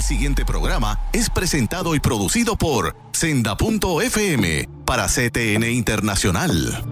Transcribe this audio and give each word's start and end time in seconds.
El 0.00 0.06
siguiente 0.06 0.46
programa 0.46 0.98
es 1.12 1.28
presentado 1.28 1.94
y 1.94 2.00
producido 2.00 2.56
por 2.56 2.96
Senda.fm 3.12 4.66
para 4.86 5.06
CTN 5.06 5.70
Internacional. 5.70 6.82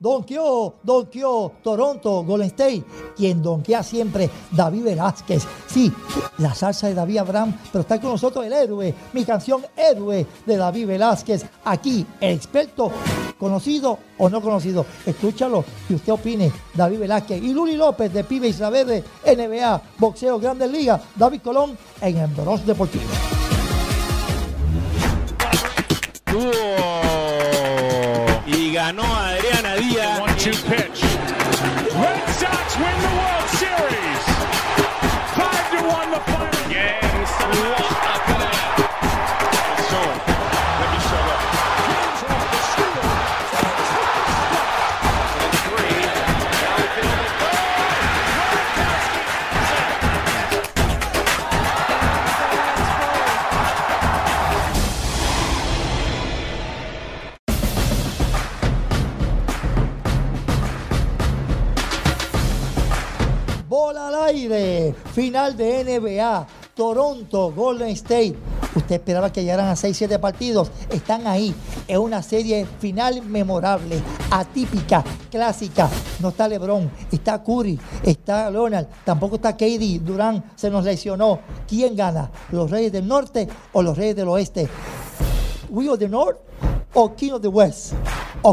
Donkeó, 0.00 0.80
donkeó 0.82 1.52
Toronto, 1.62 2.24
Golden 2.24 2.48
State, 2.48 2.84
quien 3.16 3.40
donquea 3.40 3.84
siempre, 3.84 4.28
David 4.50 4.82
Velázquez. 4.82 5.44
Sí, 5.68 5.92
la 6.38 6.52
salsa 6.52 6.88
de 6.88 6.94
David 6.94 7.18
Abraham, 7.18 7.56
pero 7.70 7.82
está 7.82 8.00
con 8.00 8.10
nosotros 8.10 8.44
el 8.44 8.52
héroe, 8.52 8.94
mi 9.12 9.24
canción 9.24 9.64
Héroe 9.76 10.26
de 10.44 10.56
David 10.56 10.88
Velázquez. 10.88 11.46
Aquí, 11.64 12.04
el 12.20 12.34
experto, 12.36 12.90
conocido 13.38 13.98
o 14.18 14.28
no 14.28 14.40
conocido. 14.40 14.86
Escúchalo 15.04 15.64
y 15.88 15.94
usted 15.94 16.12
opine, 16.12 16.52
David 16.74 17.00
Velázquez. 17.00 17.42
Y 17.42 17.52
Luli 17.52 17.76
López 17.76 18.12
de 18.12 18.24
Pibe 18.24 18.48
Isla 18.48 18.70
Verde, 18.70 19.04
NBA, 19.24 19.82
Boxeo 19.98 20.38
Grandes 20.38 20.70
Ligas, 20.70 21.00
David 21.14 21.40
Colón 21.42 21.76
en 22.00 22.34
Bronx 22.34 22.66
Deportivo. 22.66 23.04
Y 26.32 27.55
final 65.36 65.54
de 65.54 66.00
NBA, 66.00 66.46
Toronto, 66.74 67.52
Golden 67.52 67.88
State. 67.88 68.34
Usted 68.74 68.94
esperaba 68.94 69.30
que 69.30 69.42
llegaran 69.42 69.68
a 69.68 69.74
6-7 69.74 70.18
partidos. 70.18 70.70
Están 70.88 71.26
ahí. 71.26 71.54
Es 71.86 71.98
una 71.98 72.22
serie 72.22 72.66
final 72.78 73.20
memorable, 73.20 74.00
atípica, 74.30 75.04
clásica. 75.30 75.90
No 76.20 76.30
está 76.30 76.48
LeBron, 76.48 76.90
está 77.12 77.44
Curry, 77.44 77.78
está 78.02 78.50
Leonard, 78.50 78.86
tampoco 79.04 79.36
está 79.36 79.54
KD. 79.54 80.00
Durán 80.00 80.42
se 80.56 80.70
nos 80.70 80.84
lesionó. 80.84 81.40
¿Quién 81.68 81.94
gana? 81.94 82.30
¿Los 82.50 82.70
Reyes 82.70 82.92
del 82.92 83.06
Norte 83.06 83.46
o 83.74 83.82
los 83.82 83.94
Reyes 83.94 84.16
del 84.16 84.28
Oeste? 84.28 84.70
We 85.68 85.90
of 85.90 85.98
the 85.98 86.08
North 86.08 86.38
o 86.94 87.14
King 87.14 87.32
of 87.32 87.42
the 87.42 87.48
West 87.48 87.92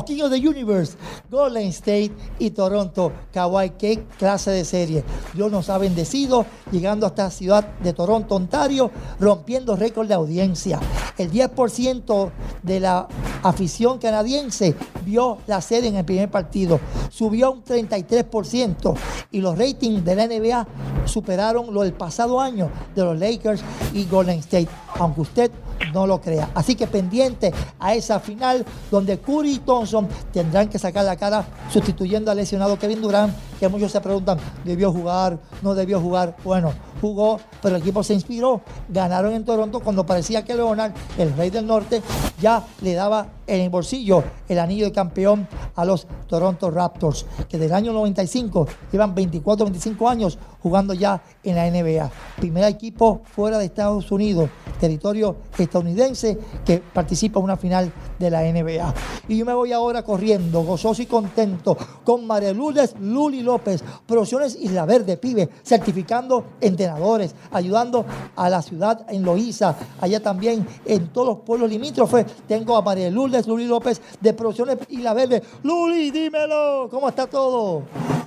King 0.01 0.23
of 0.23 0.31
the 0.31 0.39
Universe, 0.39 0.95
Golden 1.29 1.67
State 1.67 2.11
y 2.39 2.49
Toronto. 2.49 3.11
Kawhi, 3.31 3.71
qué 3.77 4.03
clase 4.17 4.49
de 4.51 4.65
serie. 4.65 5.03
Dios 5.33 5.51
nos 5.51 5.69
ha 5.69 5.77
bendecido 5.77 6.45
llegando 6.71 7.05
hasta 7.05 7.25
la 7.25 7.31
ciudad 7.31 7.67
de 7.79 7.93
Toronto, 7.93 8.35
Ontario, 8.35 8.89
rompiendo 9.19 9.75
récord 9.75 10.07
de 10.07 10.15
audiencia. 10.15 10.79
El 11.17 11.31
10% 11.31 12.31
de 12.63 12.79
la 12.79 13.07
afición 13.43 13.99
canadiense 13.99 14.75
vio 15.05 15.37
la 15.45 15.61
serie 15.61 15.89
en 15.89 15.97
el 15.97 16.05
primer 16.05 16.31
partido. 16.31 16.79
Subió 17.09 17.51
un 17.51 17.63
33% 17.63 18.95
y 19.31 19.41
los 19.41 19.57
ratings 19.57 20.03
de 20.03 20.15
la 20.15 20.27
NBA 20.27 20.67
superaron 21.05 21.73
lo 21.73 21.81
del 21.81 21.93
pasado 21.93 22.39
año 22.39 22.71
de 22.95 23.03
los 23.03 23.19
Lakers 23.19 23.61
y 23.93 24.05
Golden 24.05 24.39
State, 24.39 24.69
aunque 24.95 25.21
usted 25.21 25.51
no 25.93 26.07
lo 26.07 26.21
crea. 26.21 26.49
Así 26.55 26.75
que 26.75 26.87
pendiente 26.87 27.53
a 27.79 27.93
esa 27.93 28.19
final 28.19 28.65
donde 28.91 29.19
Curry 29.19 29.53
y 29.53 29.59
Thompson 29.59 30.07
tendrán 30.31 30.69
que 30.69 30.79
sacar 30.79 31.05
la 31.05 31.15
cara 31.15 31.45
sustituyendo 31.71 32.31
al 32.31 32.37
lesionado 32.37 32.77
Kevin 32.77 33.01
Durant, 33.01 33.33
que 33.59 33.67
muchos 33.67 33.91
se 33.91 34.01
preguntan, 34.01 34.37
¿debió 34.63 34.91
jugar? 34.91 35.37
¿No 35.61 35.73
debió 35.75 35.99
jugar? 35.99 36.35
Bueno, 36.43 36.73
jugó, 37.01 37.39
pero 37.61 37.75
el 37.75 37.81
equipo 37.81 38.03
se 38.03 38.13
inspiró. 38.13 38.61
Ganaron 38.89 39.33
en 39.33 39.45
Toronto 39.45 39.79
cuando 39.79 40.05
parecía 40.05 40.43
que 40.43 40.55
Leonard, 40.55 40.93
el 41.17 41.35
rey 41.35 41.49
del 41.49 41.67
norte, 41.67 42.01
ya 42.41 42.63
le 42.81 42.93
daba 42.93 43.27
en 43.47 43.61
el 43.61 43.69
bolsillo 43.69 44.23
el 44.47 44.59
anillo 44.59 44.85
de 44.85 44.91
campeón 44.91 45.47
a 45.75 45.85
los 45.85 46.07
Toronto 46.27 46.71
Raptors, 46.71 47.25
que 47.49 47.57
del 47.57 47.73
año 47.73 47.93
95 47.93 48.67
llevan 48.91 49.13
24, 49.15 49.65
25 49.65 50.09
años 50.09 50.37
jugando 50.61 50.93
ya 50.93 51.21
en 51.43 51.55
la 51.55 51.69
NBA. 51.69 52.09
Primer 52.37 52.63
equipo 52.65 53.21
fuera 53.25 53.57
de 53.57 53.65
Estados 53.65 54.11
Unidos, 54.11 54.49
territorio 54.79 55.35
estadounidense, 55.57 56.37
que 56.65 56.79
participa 56.79 57.39
en 57.39 57.45
una 57.45 57.57
final 57.57 57.91
de 58.17 58.29
la 58.29 58.41
NBA. 58.43 58.93
Y 59.27 59.37
yo 59.37 59.45
me 59.45 59.53
voy 59.53 59.73
ahora 59.73 60.03
corriendo, 60.03 60.63
gozoso 60.63 61.01
y 61.01 61.05
contento, 61.05 61.77
con 62.03 62.25
María 62.25 62.53
Luli 62.53 63.41
López, 63.41 63.83
Producciones 64.05 64.57
Isla 64.59 64.85
Verde, 64.85 65.17
pibe, 65.17 65.49
certificando 65.63 66.45
entrenadores, 66.61 67.35
ayudando 67.51 68.05
a 68.35 68.49
la 68.49 68.61
ciudad 68.61 69.05
en 69.09 69.23
Loíza, 69.23 69.75
allá 69.99 70.21
también 70.21 70.65
en 70.85 71.07
todos 71.09 71.27
los 71.27 71.37
pueblos 71.39 71.69
limítrofes. 71.69 72.25
Tengo 72.47 72.77
a 72.77 72.81
María 72.81 73.09
Luli 73.41 73.65
López 73.65 74.01
de 74.21 74.33
Producciones 74.33 74.77
Isla 74.89 75.13
Verde. 75.13 75.41
Luli, 75.63 76.11
dímelo, 76.11 76.87
¿cómo 76.89 77.09
está 77.09 77.27
todo? 77.27 77.83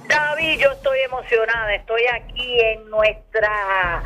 David, 0.08 0.58
yo 0.60 0.72
estoy 0.72 0.98
emocionada, 1.00 1.74
estoy 1.74 2.02
aquí 2.12 2.60
en 2.60 2.90
nuestra 2.90 4.02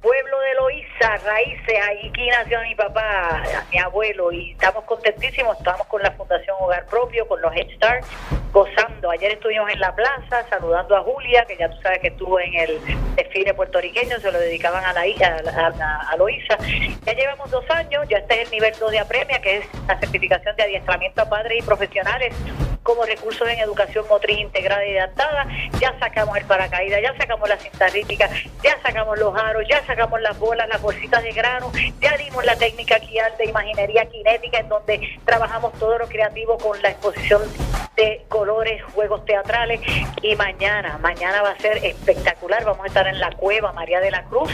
pueblo 0.00 0.40
de 0.40 0.54
Loíza, 0.54 1.16
raíces, 1.24 1.78
aquí 1.88 2.28
nació 2.28 2.60
mi 2.62 2.74
papá, 2.74 3.42
mi 3.70 3.78
abuelo, 3.78 4.32
y 4.32 4.52
estamos 4.52 4.84
contentísimos, 4.84 5.58
estamos 5.58 5.86
con 5.88 6.02
la 6.02 6.10
Fundación 6.12 6.56
Hogar 6.58 6.86
Propio, 6.86 7.26
con 7.28 7.40
los 7.42 7.54
Head 7.54 7.68
Start, 7.76 8.04
gozando. 8.52 9.10
Ayer 9.10 9.32
estuvimos 9.32 9.70
en 9.70 9.80
la 9.80 9.94
plaza 9.94 10.46
saludando 10.48 10.96
a 10.96 11.02
Julia, 11.02 11.44
que 11.46 11.56
ya 11.56 11.70
tú 11.70 11.76
sabes 11.82 12.00
que 12.00 12.08
estuvo 12.08 12.40
en 12.40 12.54
el 12.54 12.80
desfile 13.14 13.52
puertorriqueño, 13.52 14.18
se 14.18 14.32
lo 14.32 14.38
dedicaban 14.38 14.84
a 14.84 14.92
la 14.92 15.06
hija, 15.06 15.36
a, 15.46 15.66
a. 15.66 16.16
Ya 17.06 17.12
llevamos 17.12 17.50
dos 17.50 17.64
años, 17.70 18.06
ya 18.08 18.18
este 18.18 18.42
es 18.42 18.48
el 18.48 18.50
nivel 18.52 18.72
2 18.78 18.90
de 18.90 18.98
apremia, 18.98 19.40
que 19.40 19.58
es 19.58 19.66
la 19.86 19.98
certificación 19.98 20.56
de 20.56 20.62
adiestramiento 20.62 21.22
a 21.22 21.28
padres 21.28 21.58
y 21.58 21.62
profesionales 21.62 22.34
como 22.82 23.04
recursos 23.04 23.48
en 23.48 23.58
educación 23.58 24.04
motriz 24.08 24.38
integrada 24.38 24.84
y 24.86 24.96
adaptada. 24.96 25.46
Ya 25.80 25.98
sacamos 25.98 26.36
el 26.36 26.44
paracaídas, 26.44 27.00
ya 27.02 27.16
sacamos 27.16 27.48
la 27.48 27.58
cinta 27.58 27.88
rítmica, 27.88 28.28
ya 28.62 28.80
sacamos 28.82 29.18
los 29.18 29.36
aros, 29.36 29.64
ya 29.68 29.84
sacamos 29.86 30.20
las 30.20 30.38
bolas, 30.38 30.68
las 30.68 30.80
bolsitas 30.80 31.22
de 31.22 31.32
grano, 31.32 31.72
ya 32.00 32.16
dimos 32.16 32.44
la 32.44 32.56
técnica 32.56 32.98
de 33.38 33.44
imaginería 33.44 34.06
cinética, 34.10 34.58
en 34.58 34.68
donde 34.68 35.18
trabajamos 35.24 35.72
todo 35.78 35.98
lo 35.98 36.08
creativo 36.08 36.56
con 36.58 36.80
la 36.82 36.90
exposición 36.90 37.42
de 38.00 38.24
colores, 38.28 38.82
juegos 38.94 39.24
teatrales. 39.26 39.80
Y 40.22 40.34
mañana, 40.36 40.96
mañana 40.98 41.42
va 41.42 41.50
a 41.50 41.58
ser 41.58 41.84
espectacular. 41.84 42.64
Vamos 42.64 42.84
a 42.84 42.86
estar 42.88 43.06
en 43.06 43.20
la 43.20 43.30
cueva 43.32 43.72
María 43.72 44.00
de 44.00 44.10
la 44.10 44.24
Cruz 44.24 44.50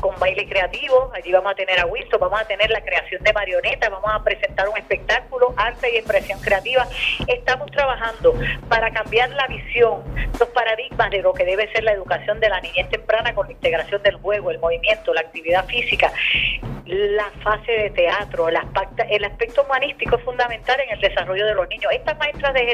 con 0.00 0.18
baile 0.18 0.46
creativo. 0.46 1.10
Allí 1.14 1.32
vamos 1.32 1.52
a 1.52 1.54
tener 1.54 1.80
a 1.80 1.86
Wilson, 1.86 2.20
vamos 2.20 2.40
a 2.40 2.44
tener 2.44 2.70
la 2.70 2.82
creación 2.82 3.22
de 3.22 3.32
marionetas, 3.32 3.90
vamos 3.90 4.10
a 4.12 4.22
presentar 4.22 4.68
un 4.68 4.76
espectáculo, 4.76 5.54
arte 5.56 5.90
y 5.94 5.96
expresión 5.96 6.40
creativa. 6.40 6.86
Estamos 7.26 7.70
trabajando 7.70 8.34
para 8.68 8.90
cambiar 8.90 9.30
la 9.30 9.46
visión, 9.46 10.02
los 10.38 10.48
paradigmas 10.50 11.10
de 11.10 11.22
lo 11.22 11.32
que 11.32 11.44
debe 11.44 11.72
ser 11.72 11.84
la 11.84 11.92
educación 11.92 12.38
de 12.38 12.50
la 12.50 12.60
niñez 12.60 12.90
temprana 12.90 13.34
con 13.34 13.46
la 13.46 13.52
integración 13.52 14.02
del 14.02 14.16
juego, 14.16 14.50
el 14.50 14.58
movimiento, 14.58 15.14
la 15.14 15.22
actividad 15.22 15.64
física, 15.66 16.12
la 16.84 17.30
fase 17.42 17.70
de 17.70 17.90
teatro, 17.90 18.48
el 18.48 18.56
aspecto, 18.56 19.04
el 19.08 19.24
aspecto 19.24 19.62
humanístico 19.62 20.16
es 20.16 20.24
fundamental 20.24 20.80
en 20.80 20.90
el 20.90 21.00
desarrollo 21.00 21.46
de 21.46 21.54
los 21.54 21.68
niños. 21.68 21.92
Estas 21.92 22.18
maestras 22.18 22.52
de 22.52 22.64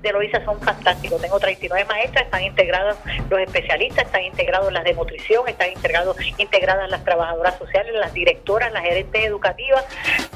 De 0.00 0.12
Loisa 0.12 0.44
son 0.44 0.60
fantásticos. 0.60 1.20
Tengo 1.20 1.38
39 1.38 1.84
maestras, 1.86 2.24
están 2.24 2.42
integrados 2.42 2.96
los 3.30 3.40
especialistas, 3.40 4.06
están 4.06 4.24
integrados 4.24 4.72
las 4.72 4.84
de 4.84 4.94
nutrición, 4.94 5.48
están 5.48 5.70
integrados, 5.70 6.16
integradas 6.38 6.90
las 6.90 7.04
trabajadoras 7.04 7.56
sociales, 7.58 7.94
las 7.94 8.12
directoras, 8.12 8.72
las 8.72 8.82
gerentes 8.82 9.24
educativas. 9.24 9.84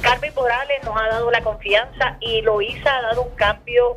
Carmen 0.01 0.33
Morales 0.35 0.79
nos 0.85 0.97
ha 0.97 1.09
dado 1.09 1.31
la 1.31 1.41
confianza 1.41 2.17
y 2.21 2.43
Loisa 2.43 2.97
ha 2.97 3.03
dado 3.03 3.23
un 3.23 3.35
cambio 3.35 3.95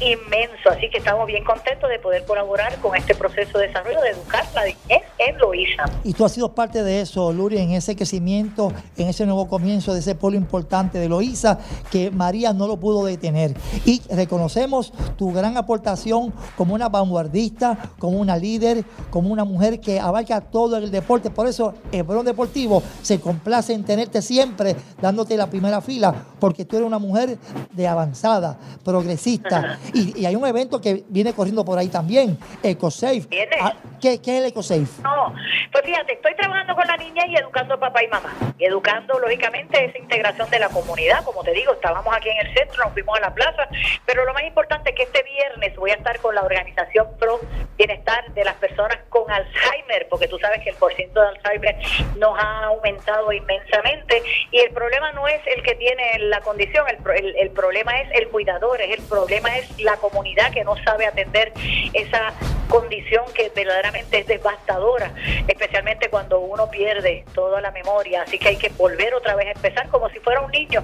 inmenso, 0.00 0.70
así 0.70 0.88
que 0.90 0.98
estamos 0.98 1.26
bien 1.26 1.44
contentos 1.44 1.88
de 1.88 1.98
poder 1.98 2.24
colaborar 2.24 2.76
con 2.76 2.96
este 2.96 3.14
proceso 3.14 3.58
de 3.58 3.68
desarrollo 3.68 4.00
de 4.00 4.10
educar 4.10 4.44
la 4.54 4.64
niñez 4.64 5.02
en 5.18 5.38
Loíza. 5.38 5.84
Y 6.04 6.12
tú 6.14 6.24
has 6.24 6.32
sido 6.32 6.54
parte 6.54 6.82
de 6.82 7.00
eso, 7.00 7.32
Luri, 7.32 7.58
en 7.58 7.72
ese 7.72 7.96
crecimiento, 7.96 8.72
en 8.96 9.08
ese 9.08 9.26
nuevo 9.26 9.48
comienzo 9.48 9.92
de 9.92 10.00
ese 10.00 10.14
pueblo 10.14 10.38
importante 10.38 10.98
de 10.98 11.08
Loíza, 11.08 11.58
que 11.90 12.10
María 12.10 12.52
no 12.52 12.66
lo 12.66 12.78
pudo 12.78 13.04
detener. 13.04 13.54
Y 13.84 14.02
reconocemos 14.10 14.92
tu 15.16 15.32
gran 15.32 15.56
aportación 15.56 16.32
como 16.56 16.74
una 16.74 16.88
vanguardista, 16.88 17.76
como 17.98 18.18
una 18.18 18.36
líder, 18.36 18.84
como 19.10 19.30
una 19.30 19.44
mujer 19.44 19.80
que 19.80 20.00
abarca 20.00 20.40
todo 20.40 20.76
el 20.76 20.90
deporte. 20.90 21.30
Por 21.30 21.46
eso 21.46 21.74
el 21.92 22.02
Bron 22.02 22.24
Deportivo 22.24 22.82
se 23.02 23.20
complace 23.20 23.72
en 23.72 23.84
tenerte 23.84 24.22
siempre, 24.22 24.76
dándote 25.00 25.36
la 25.36 25.48
primera 25.48 25.80
fila, 25.80 26.14
porque 26.38 26.64
tú 26.64 26.76
eres 26.76 26.86
una 26.86 26.98
mujer 26.98 27.38
de 27.72 27.88
avanzada, 27.88 28.58
progresista. 28.84 29.78
Y, 29.94 30.20
y 30.20 30.26
hay 30.26 30.36
un 30.36 30.46
evento 30.46 30.80
que 30.80 31.02
viene 31.08 31.32
corriendo 31.32 31.64
por 31.64 31.78
ahí 31.78 31.88
también, 31.88 32.38
EcoSafe. 32.62 33.22
Ah, 33.60 33.74
¿Qué, 34.00 34.20
¿Qué 34.20 34.36
es 34.38 34.42
el 34.42 34.48
EcoSafe? 34.50 35.02
No, 35.02 35.34
pues 35.72 35.84
fíjate, 35.84 36.14
estoy 36.14 36.34
trabajando 36.36 36.74
con 36.74 36.86
la 36.86 36.96
niña 36.96 37.26
y 37.26 37.36
educando 37.36 37.74
a 37.74 37.80
papá 37.80 38.02
y 38.02 38.08
mamá. 38.08 38.32
Y 38.58 38.64
educando, 38.64 39.18
lógicamente, 39.18 39.84
esa 39.84 39.98
integración 39.98 40.48
de 40.50 40.58
la 40.58 40.68
comunidad. 40.68 41.22
Como 41.24 41.42
te 41.42 41.52
digo, 41.52 41.72
estábamos 41.74 42.14
aquí 42.14 42.28
en 42.30 42.46
el 42.46 42.54
centro, 42.54 42.84
nos 42.84 42.92
fuimos 42.92 43.16
a 43.18 43.20
la 43.20 43.34
plaza. 43.34 43.68
Pero 44.06 44.24
lo 44.24 44.32
más 44.32 44.44
importante 44.44 44.90
es 44.90 44.96
que 44.96 45.02
este 45.02 45.22
viernes 45.22 45.76
voy 45.76 45.90
a 45.90 45.94
estar 45.94 46.18
con 46.20 46.34
la 46.34 46.42
organización 46.42 47.06
Pro 47.18 47.40
Bienestar 47.76 48.32
de 48.34 48.44
las 48.44 48.54
personas 48.56 48.98
con 49.08 49.30
Alzheimer, 49.30 50.06
porque 50.08 50.28
tú 50.28 50.38
sabes 50.38 50.62
que 50.62 50.70
el 50.70 50.76
porcentaje 50.76 51.10
de 51.10 51.28
Alzheimer 51.38 51.76
nos 52.18 52.38
ha 52.38 52.64
aumentado 52.66 53.32
inmensamente. 53.32 54.22
Y 54.50 54.58
el 54.60 54.70
problema 54.72 55.12
no 55.12 55.28
es 55.28 55.40
el 55.46 55.62
que 55.62 55.74
tiene 55.74 56.18
la 56.20 56.40
condición, 56.40 56.86
el, 56.88 56.98
el- 57.16 57.36
el 57.36 57.50
problema 57.50 58.00
es 58.00 58.08
el 58.12 58.28
cuidador, 58.28 58.80
es 58.80 58.98
el 58.98 59.04
problema 59.04 59.56
es 59.58 59.68
la 59.82 59.96
comunidad 59.96 60.52
que 60.52 60.64
no 60.64 60.76
sabe 60.84 61.06
atender 61.06 61.52
esa 61.92 62.32
condición 62.70 63.24
que 63.34 63.50
verdaderamente 63.54 64.20
es 64.20 64.26
devastadora, 64.26 65.12
especialmente 65.46 66.08
cuando 66.08 66.40
uno 66.40 66.70
pierde 66.70 67.24
toda 67.34 67.60
la 67.60 67.70
memoria, 67.72 68.22
así 68.22 68.38
que 68.38 68.48
hay 68.48 68.56
que 68.56 68.70
volver 68.70 69.12
otra 69.14 69.34
vez 69.34 69.48
a 69.48 69.50
empezar 69.50 69.88
como 69.88 70.08
si 70.10 70.20
fuera 70.20 70.40
un 70.40 70.50
niño. 70.50 70.82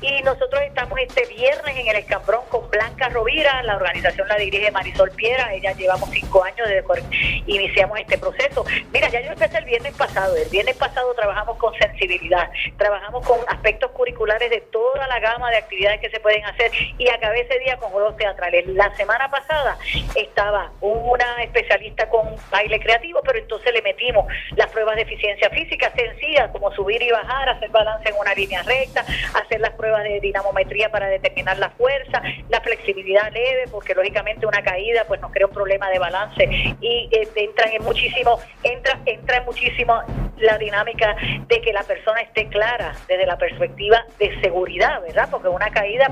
Y 0.00 0.20
nosotros 0.22 0.60
estamos 0.62 0.98
este 0.98 1.24
viernes 1.26 1.76
en 1.76 1.86
el 1.88 1.96
Escambrón 1.96 2.42
con 2.50 2.68
Blanca 2.70 3.08
Rovira, 3.08 3.62
la 3.62 3.76
organización 3.76 4.28
la 4.28 4.36
dirige 4.36 4.70
Marisol 4.70 5.10
Piera, 5.12 5.54
ella 5.54 5.72
llevamos 5.72 6.10
cinco 6.10 6.42
años 6.44 6.68
desde 6.68 6.84
que 6.84 7.42
iniciamos 7.46 7.98
este 8.00 8.18
proceso. 8.18 8.64
Mira, 8.92 9.08
ya 9.08 9.20
yo 9.20 9.32
empecé 9.32 9.58
el 9.58 9.64
viernes 9.64 9.94
pasado, 9.96 10.36
el 10.36 10.48
viernes 10.48 10.76
pasado 10.76 11.14
trabajamos 11.14 11.56
con 11.58 11.72
sensibilidad, 11.74 12.50
trabajamos 12.76 13.24
con 13.24 13.38
aspectos 13.46 13.92
curriculares 13.92 14.50
de 14.50 14.60
toda 14.72 15.06
la 15.06 15.20
gama 15.20 15.50
de 15.50 15.58
actividades 15.58 16.00
que 16.00 16.10
se 16.10 16.18
pueden 16.18 16.44
hacer 16.44 16.72
y 16.98 17.08
acabé 17.08 17.42
ese 17.42 17.58
día 17.60 17.76
con 17.76 17.90
juegos 17.90 18.16
teatrales. 18.16 18.66
La 18.66 18.94
semana 18.96 19.30
pasada 19.30 19.78
estaba 20.16 20.72
una 20.80 21.27
especialista 21.40 22.08
con 22.08 22.34
baile 22.50 22.80
creativo, 22.80 23.20
pero 23.24 23.38
entonces 23.38 23.72
le 23.72 23.82
metimos 23.82 24.26
las 24.56 24.68
pruebas 24.68 24.96
de 24.96 25.02
eficiencia 25.02 25.50
física 25.50 25.92
sencillas, 25.94 26.50
como 26.50 26.72
subir 26.72 27.02
y 27.02 27.10
bajar, 27.10 27.48
hacer 27.48 27.70
balance 27.70 28.08
en 28.08 28.16
una 28.16 28.34
línea 28.34 28.62
recta, 28.62 29.04
hacer 29.34 29.60
las 29.60 29.72
pruebas 29.72 30.04
de 30.04 30.20
dinamometría 30.20 30.90
para 30.90 31.08
determinar 31.08 31.58
la 31.58 31.70
fuerza, 31.70 32.22
la 32.48 32.60
flexibilidad 32.60 33.32
leve, 33.32 33.64
porque 33.70 33.94
lógicamente 33.94 34.46
una 34.46 34.62
caída 34.62 35.04
pues 35.06 35.20
nos 35.20 35.32
crea 35.32 35.46
un 35.46 35.52
problema 35.52 35.90
de 35.90 35.98
balance 35.98 36.44
y 36.80 37.08
eh, 37.12 37.28
en 37.34 37.82
muchísimo, 37.82 38.38
entra, 38.62 38.98
entra 39.06 39.38
en 39.38 39.44
muchísimo 39.44 40.02
la 40.40 40.58
dinámica 40.58 41.16
de 41.46 41.60
que 41.60 41.72
la 41.72 41.82
persona 41.82 42.20
esté 42.20 42.48
clara 42.48 42.94
desde 43.06 43.26
la 43.26 43.36
perspectiva 43.38 44.04
de 44.18 44.40
seguridad, 44.40 45.00
¿verdad? 45.02 45.28
Porque 45.30 45.48
una 45.48 45.70
caída 45.70 46.10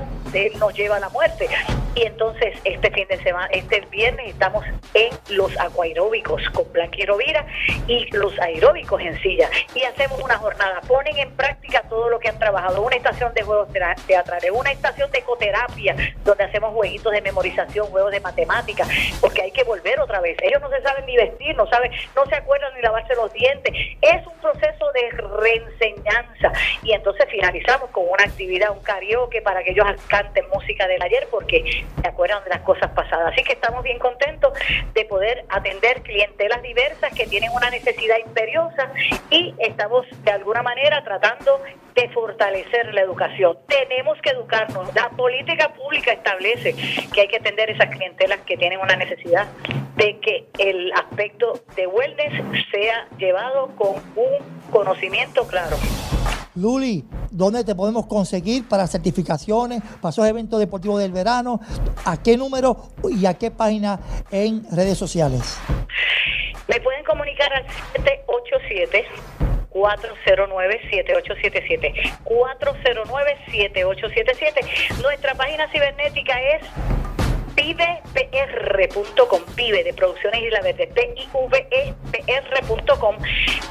nos 0.59 0.73
lleva 0.73 0.97
a 0.97 0.99
la 0.99 1.09
muerte. 1.09 1.47
Y 1.95 2.03
entonces 2.03 2.59
este 2.63 2.91
fin 2.91 3.07
de 3.07 3.17
semana, 3.23 3.47
este 3.51 3.81
viernes 3.89 4.29
estamos 4.29 4.63
en 4.93 5.09
los 5.35 5.57
acuaeróbicos 5.59 6.41
con 6.53 6.71
Blanqui 6.71 7.05
Rovira 7.05 7.45
y 7.87 8.05
los 8.15 8.37
aeróbicos 8.39 9.01
en 9.01 9.19
silla. 9.19 9.49
Y 9.73 9.83
hacemos 9.83 10.21
una 10.21 10.37
jornada, 10.37 10.81
ponen 10.81 11.17
en 11.17 11.35
práctica 11.35 11.81
todo 11.89 12.09
lo 12.09 12.19
que 12.19 12.29
han 12.29 12.37
trabajado, 12.37 12.81
una 12.81 12.95
estación 12.95 13.33
de 13.33 13.41
juegos 13.41 13.69
teatrales, 14.05 14.51
una 14.51 14.71
estación 14.71 15.09
de 15.11 15.19
ecoterapia, 15.19 15.95
donde 16.23 16.43
hacemos 16.43 16.73
jueguitos 16.73 17.11
de 17.11 17.21
memorización, 17.21 17.87
juegos 17.87 18.11
de 18.11 18.19
matemáticas, 18.19 18.87
porque 19.19 19.41
hay 19.41 19.51
que 19.51 19.63
volver 19.63 19.99
otra 19.99 20.21
vez. 20.21 20.37
Ellos 20.43 20.61
no 20.61 20.69
se 20.69 20.81
saben 20.81 21.05
ni 21.05 21.15
vestir, 21.15 21.55
no 21.55 21.67
saben, 21.67 21.91
no 22.15 22.25
se 22.27 22.35
acuerdan 22.35 22.73
ni 22.75 22.81
lavarse 22.81 23.15
los 23.15 23.33
dientes. 23.33 23.73
Es 24.01 24.16
un 24.25 24.37
proceso 24.39 24.91
de 24.93 25.11
reenseñanza. 25.11 26.51
Y 26.83 26.93
entonces 26.93 27.25
finalizamos 27.29 27.89
con 27.91 28.05
una 28.07 28.23
actividad, 28.23 28.71
un 28.71 28.81
karaoke 28.81 29.41
para 29.41 29.63
que 29.63 29.71
ellos 29.71 29.85
canten 30.07 30.45
música 30.53 30.87
del 30.87 31.01
ayer, 31.01 31.27
porque 31.29 31.85
se 32.01 32.07
acuerdan 32.07 32.43
de 32.43 32.49
las 32.51 32.61
cosas 32.61 32.89
pasadas. 32.91 33.33
Así 33.33 33.43
que 33.43 33.53
estamos 33.53 33.83
bien 33.83 33.99
contentos 33.99 34.53
de 34.93 35.05
poder 35.05 35.45
atender 35.49 36.01
clientelas 36.01 36.61
diversas 36.61 37.13
que 37.13 37.27
tienen 37.27 37.51
una 37.51 37.69
necesidad 37.69 38.17
imperiosa 38.25 38.91
y 39.29 39.53
estamos 39.59 40.05
de 40.23 40.31
alguna 40.31 40.63
manera 40.63 41.03
tratando 41.03 41.61
de 41.95 42.09
fortalecer 42.09 42.93
la 42.93 43.01
educación. 43.01 43.57
Tenemos 43.67 44.19
que 44.21 44.29
educarnos. 44.29 44.93
La 44.93 45.09
política 45.09 45.73
pública 45.73 46.11
establece 46.11 46.75
que 47.13 47.21
hay 47.21 47.27
que 47.27 47.37
atender 47.37 47.69
esas 47.71 47.89
clientelas 47.89 48.39
que 48.41 48.55
tienen 48.55 48.79
una 48.79 48.95
necesidad 48.95 49.47
de 49.97 50.19
que 50.19 50.47
el 50.59 50.91
aspecto 50.93 51.59
de 51.75 51.87
wellness 51.87 52.33
sea 52.71 53.07
llevado 53.17 53.75
con 53.75 53.95
un 54.15 54.71
conocimiento 54.71 55.45
claro. 55.47 55.77
Luli, 56.55 57.05
¿dónde 57.29 57.63
te 57.63 57.75
podemos 57.75 58.07
conseguir 58.07 58.67
para 58.67 58.87
certificaciones, 58.87 59.81
para 60.01 60.09
esos 60.09 60.27
eventos 60.27 60.59
deportivos 60.59 60.99
del 60.99 61.11
verano? 61.11 61.59
¿A 62.05 62.21
qué 62.21 62.37
número 62.37 62.77
y 63.09 63.25
a 63.25 63.35
qué 63.35 63.51
página 63.51 63.99
en 64.31 64.63
redes 64.71 64.97
sociales? 64.97 65.59
Me 66.67 66.79
pueden 66.79 67.03
comunicar 67.03 67.53
al 67.53 67.65
787 67.93 69.05
409-7877. 69.77 71.93
409-7877. 72.23 75.01
Nuestra 75.01 75.35
página 75.35 75.69
cibernética 75.71 76.41
es 76.41 76.61
pivepr.com, 77.57 79.41
pive 79.55 79.83
de 79.83 79.93
Producciones 79.93 80.43
Isla 80.43 80.61
Verde, 80.61 80.87
P-I-V-E-P-R.com. 80.93 82.35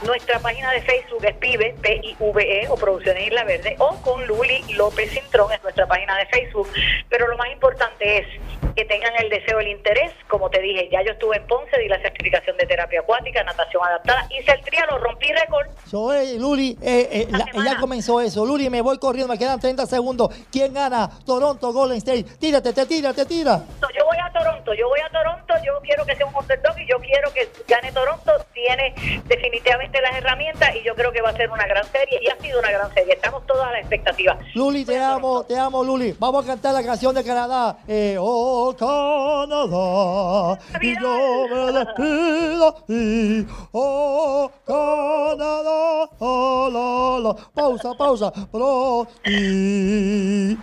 Nuestra 0.05 0.41
página 0.41 0.73
de 0.73 0.83
Facebook 0.83 1.25
es 1.25 1.37
pive, 1.37 1.75
P-I-V-E 1.81 2.67
o 2.69 2.75
Producciones 2.75 3.29
Isla 3.29 3.45
Verde, 3.45 3.77
o 3.79 3.97
con 4.03 4.27
Luli 4.27 4.65
López 4.75 5.13
Cintrón 5.13 5.53
es 5.53 5.63
nuestra 5.63 5.87
página 5.87 6.19
de 6.19 6.27
Facebook. 6.27 6.69
Pero 7.09 7.29
lo 7.29 7.39
más 7.39 7.49
importante 7.53 8.19
es 8.19 8.27
que 8.75 8.85
tengan 8.85 9.13
el 9.23 9.31
deseo, 9.31 9.61
el 9.61 9.69
interés. 9.69 10.13
Como 10.29 10.51
te 10.51 10.61
dije, 10.61 10.89
ya 10.93 11.03
yo 11.03 11.13
estuve 11.13 11.37
en 11.37 11.47
Ponce, 11.47 11.79
di 11.79 11.89
la 11.89 12.01
certificación 12.01 12.57
de 12.57 12.67
terapia 12.67 13.01
acuática, 13.01 13.43
natación 13.45 13.83
adaptada, 13.85 14.29
hice 14.39 14.53
el 14.53 14.61
trialo, 14.63 14.99
rompí 14.99 15.29
récord. 15.33 15.67
So, 15.87 16.13
eh, 16.13 16.37
Luli, 16.39 16.77
eh, 16.83 17.09
eh, 17.11 17.29
la- 17.31 17.65
ya 17.65 17.77
comenzó 17.79 18.21
eso. 18.21 18.45
Luli, 18.45 18.69
me 18.71 18.83
voy 18.83 18.99
corriendo, 18.99 19.33
me 19.33 19.39
quedan 19.39 19.61
30 19.61 19.87
segundos. 19.87 20.31
¿Quién 20.53 20.75
gana? 20.75 21.09
Toronto, 21.25 21.73
Golden 21.73 21.99
State. 21.99 22.25
Tírate, 22.39 22.73
te 22.73 22.87
tira, 22.87 23.13
te 23.15 23.25
tira. 23.25 23.63
Yo 23.97 24.05
Toronto, 24.39 24.75
yo 24.75 24.89
voy 24.89 25.01
a 25.01 25.09
Toronto, 25.11 25.55
yo 25.65 25.81
quiero 25.83 26.05
que 26.05 26.15
sea 26.15 26.27
un 26.27 26.35
underdog 26.35 26.79
y 26.79 26.87
yo 26.87 26.99
quiero 27.01 27.33
que 27.33 27.49
gane 27.67 27.91
Toronto, 27.93 28.33
tiene 28.53 28.95
definitivamente 29.27 30.01
las 30.03 30.15
herramientas 30.17 30.75
y 30.77 30.83
yo 30.85 30.95
creo 30.95 31.11
que 31.13 31.23
va 31.23 31.31
a 31.31 31.37
ser 31.37 31.51
una 31.51 31.67
gran 31.67 31.85
serie 31.87 32.21
y 32.23 32.29
ha 32.29 32.37
sido 32.41 32.59
una 32.61 32.71
gran 32.71 32.93
serie, 32.93 33.15
estamos 33.15 33.47
todas 33.47 33.69
a 33.69 33.73
la 33.73 33.81
expectativa. 33.81 34.39
Luli, 34.55 34.85
te 34.85 35.03
amo, 35.03 35.45
te 35.45 35.59
amo, 35.59 35.83
Luli. 35.83 36.15
Vamos 36.19 36.45
a 36.45 36.49
cantar 36.49 36.75
la 36.75 36.85
canción 36.85 37.15
de 37.15 37.25
Canadá. 37.25 37.79
Eh, 37.89 38.17
oh, 38.19 38.75
Canadá. 38.79 40.59
Y 40.81 41.01
yo 41.01 41.47
me 41.49 41.73
despido. 41.73 42.77
Y, 42.89 43.47
oh, 43.73 44.51
Canadá. 44.67 46.11
Oh, 46.19 46.69
la, 46.71 47.29
la. 47.29 47.37
Pausa, 47.55 47.95
pausa. 47.97 48.33
Pro, 48.51 49.07
y. 49.25 50.57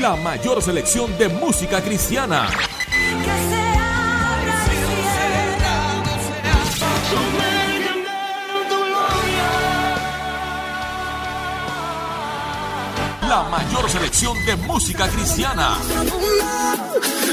La 0.00 0.14
mayor 0.14 0.62
selección 0.62 1.18
de 1.18 1.28
música 1.28 1.82
cristiana. 1.82 2.48
La 13.22 13.42
mayor 13.50 13.90
selección 13.90 14.36
de 14.46 14.54
música 14.56 15.08
cristiana. 15.08 15.76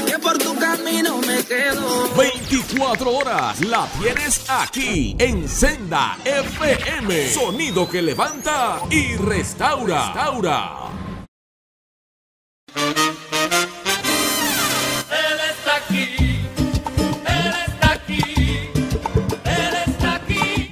que 0.04 0.18
por 0.18 0.36
tu 0.36 0.56
camino 0.58 1.18
me 1.18 1.44
quedo. 1.44 2.08
24 2.16 3.10
horas 3.12 3.60
la 3.60 3.86
tienes 4.00 4.44
aquí 4.50 5.14
en 5.20 5.48
Senda 5.48 6.18
FM. 6.24 7.32
Sonido 7.32 7.88
que 7.88 8.02
levanta 8.02 8.80
y 8.90 9.14
restaura. 9.16 10.06
restaura. 10.06 10.85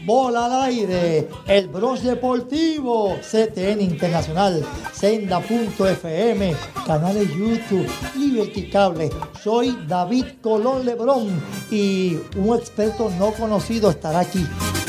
Bola 0.04 0.44
al 0.44 0.62
aire, 0.64 1.30
el 1.46 1.68
Bronx 1.68 2.02
Deportivo, 2.02 3.16
CTN 3.22 3.80
Internacional, 3.80 4.62
Senda.fm, 4.92 6.54
canales 6.86 7.30
YouTube, 7.30 7.88
Liberty 8.14 8.68
Cable. 8.68 9.10
Soy 9.42 9.78
David 9.88 10.26
Colón 10.42 10.84
Lebrón 10.84 11.42
y 11.70 12.18
un 12.36 12.54
experto 12.54 13.10
no 13.18 13.32
conocido 13.32 13.88
estará 13.88 14.20
aquí 14.20 14.46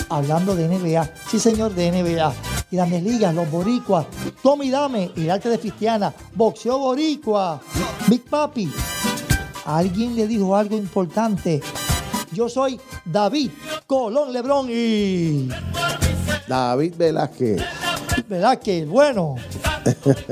hablando 0.10 0.54
de 0.54 0.68
NBA. 0.68 1.10
Sí, 1.30 1.40
señor, 1.40 1.74
de 1.74 1.92
NBA. 1.92 2.55
Y 2.76 2.78
las 2.78 2.92
ligas, 2.92 3.34
los 3.34 3.50
boricuas, 3.50 4.06
Tommy 4.44 4.70
Dame 4.70 5.10
y 5.16 5.22
el 5.24 5.32
arte 5.32 5.48
de 5.48 5.58
Cristiana, 5.58 6.14
boxeo 6.34 6.78
boricua, 6.78 7.62
Big 8.10 8.26
Papi. 8.26 8.70
Alguien 9.64 10.14
le 10.14 10.28
dijo 10.28 10.54
algo 10.54 10.76
importante. 10.76 11.62
Yo 12.34 12.50
soy 12.50 12.78
David 13.06 13.50
Colón, 13.88 14.34
Lebrón 14.34 14.68
y 14.70 15.48
David 16.50 16.96
Velázquez. 16.98 17.64
¿Verdad 18.28 18.60
que 18.60 18.84
bueno? 18.84 19.36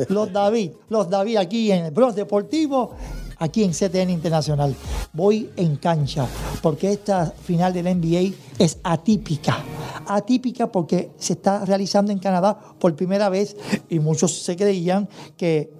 Los 0.09 0.33
David, 0.33 0.71
los 0.89 1.09
David 1.09 1.38
aquí 1.38 1.71
en 1.71 1.85
el 1.85 1.91
Bronx 1.91 2.13
Deportivo, 2.13 2.93
aquí 3.39 3.63
en 3.63 3.71
CTN 3.71 4.09
Internacional. 4.09 4.75
Voy 5.13 5.50
en 5.55 5.77
cancha, 5.77 6.27
porque 6.62 6.91
esta 6.91 7.27
final 7.45 7.71
del 7.71 7.85
NBA 7.85 8.35
es 8.59 8.79
atípica. 8.83 9.63
Atípica 10.07 10.72
porque 10.72 11.12
se 11.17 11.33
está 11.33 11.65
realizando 11.65 12.12
en 12.12 12.19
Canadá 12.19 12.60
por 12.79 12.95
primera 12.95 13.29
vez 13.29 13.55
y 13.89 14.00
muchos 14.00 14.43
se 14.43 14.55
creían 14.55 15.07
que 15.38 15.74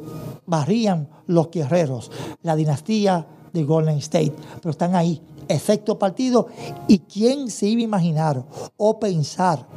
barrían 0.46 1.10
los 1.28 1.50
guerreros, 1.52 2.12
la 2.42 2.56
dinastía 2.56 3.28
de 3.54 3.64
Golden 3.64 3.98
State, 3.98 4.34
pero 4.62 4.72
están 4.72 4.96
ahí, 4.96 5.22
efecto 5.48 5.98
partido. 5.98 6.48
¿Y 6.88 7.00
quién 7.00 7.50
se 7.50 7.68
iba 7.68 7.82
a 7.82 7.84
imaginar 7.84 8.44
o 8.78 9.00
pensar 9.00 9.68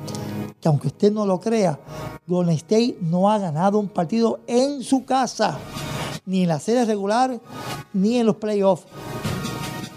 que 0.61 0.69
aunque 0.69 0.89
usted 0.89 1.13
no 1.13 1.27
lo 1.27 1.39
crea, 1.39 1.79
Golden 2.27 2.57
State 2.57 2.99
no 3.01 3.31
ha 3.31 3.39
ganado 3.39 3.79
un 3.79 3.89
partido 3.89 4.41
en 4.47 4.83
su 4.83 5.05
casa, 5.05 5.59
ni 6.25 6.43
en 6.43 6.49
la 6.49 6.59
serie 6.59 6.85
regular, 6.85 7.41
ni 7.93 8.17
en 8.17 8.27
los 8.27 8.37
playoffs. 8.37 8.87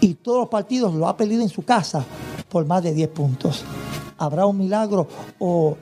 Y 0.00 0.14
todos 0.14 0.38
los 0.40 0.48
partidos 0.48 0.94
lo 0.94 1.08
ha 1.08 1.16
perdido 1.16 1.42
en 1.42 1.48
su 1.48 1.62
casa 1.62 2.04
por 2.48 2.66
más 2.66 2.82
de 2.82 2.94
10 2.94 3.08
puntos. 3.10 3.64
¿Habrá 4.20 4.44
un 4.44 4.58
milagro 4.58 5.08
o 5.38 5.78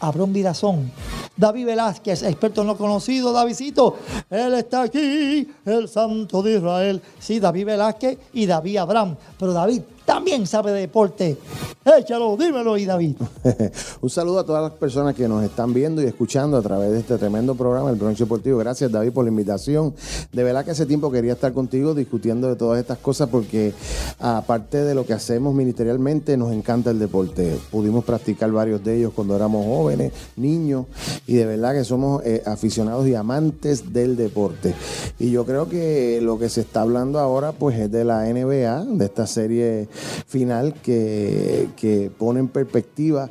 habrá 0.00 0.24
un 0.24 0.32
virazón? 0.32 0.90
David 1.36 1.66
Velázquez, 1.66 2.22
experto 2.22 2.62
en 2.62 2.68
lo 2.68 2.78
conocido, 2.78 3.32
Davidito, 3.32 3.96
él 4.30 4.54
está 4.54 4.82
aquí, 4.82 5.46
el 5.66 5.86
santo 5.86 6.42
de 6.42 6.56
Israel. 6.56 7.02
Sí, 7.18 7.38
David 7.38 7.66
Velázquez 7.66 8.18
y 8.32 8.46
David 8.46 8.78
Abraham, 8.78 9.16
pero 9.38 9.52
David 9.52 9.82
también 10.06 10.46
sabe 10.46 10.72
de 10.72 10.80
deporte. 10.80 11.36
Échalo, 11.84 12.36
dímelo 12.36 12.76
y 12.78 12.84
David. 12.84 13.16
Un 14.00 14.10
saludo 14.10 14.40
a 14.40 14.46
todas 14.46 14.62
las 14.62 14.72
personas 14.72 15.14
que 15.14 15.28
nos 15.28 15.44
están 15.44 15.74
viendo 15.74 16.02
y 16.02 16.06
escuchando 16.06 16.56
a 16.56 16.62
través 16.62 16.92
de 16.92 17.00
este 17.00 17.18
tremendo 17.18 17.54
programa, 17.54 17.90
el 17.90 17.96
Bronx 17.96 18.18
Deportivo. 18.18 18.58
Gracias, 18.58 18.90
David, 18.90 19.12
por 19.12 19.24
la 19.24 19.30
invitación. 19.30 19.94
De 20.32 20.42
verdad 20.42 20.64
que 20.64 20.70
hace 20.70 20.86
tiempo 20.86 21.10
quería 21.10 21.34
estar 21.34 21.52
contigo 21.52 21.94
discutiendo 21.94 22.48
de 22.48 22.56
todas 22.56 22.80
estas 22.80 22.98
cosas 22.98 23.28
porque, 23.28 23.72
aparte 24.18 24.82
de 24.84 24.94
lo 24.94 25.04
que 25.04 25.12
hacemos 25.12 25.54
ministerialmente, 25.54 26.36
nos 26.36 26.52
encanta 26.52 26.90
el 26.90 26.98
deporte. 26.98 27.58
Pudimos 27.70 28.04
practicar 28.04 28.50
varios 28.52 28.82
de 28.82 28.96
ellos 28.96 29.12
cuando 29.14 29.36
éramos 29.36 29.66
jóvenes, 29.66 30.12
niños, 30.36 30.86
y 31.26 31.34
de 31.34 31.46
verdad 31.46 31.74
que 31.74 31.84
somos 31.84 32.24
eh, 32.24 32.42
aficionados 32.46 33.06
y 33.06 33.14
amantes 33.14 33.92
del 33.92 34.16
deporte. 34.16 34.74
Y 35.18 35.30
yo 35.30 35.44
creo 35.44 35.68
que 35.68 36.20
lo 36.22 36.38
que 36.38 36.48
se 36.48 36.60
está 36.62 36.82
hablando 36.82 37.18
ahora, 37.18 37.52
pues, 37.52 37.78
es 37.78 37.90
de 37.90 38.04
la 38.04 38.24
NBA, 38.24 38.84
de 38.84 39.04
esta 39.04 39.26
serie 39.26 39.88
final 40.26 40.74
que, 40.82 41.68
que 41.76 42.10
pone 42.16 42.40
en 42.40 42.48
perspectiva 42.48 43.30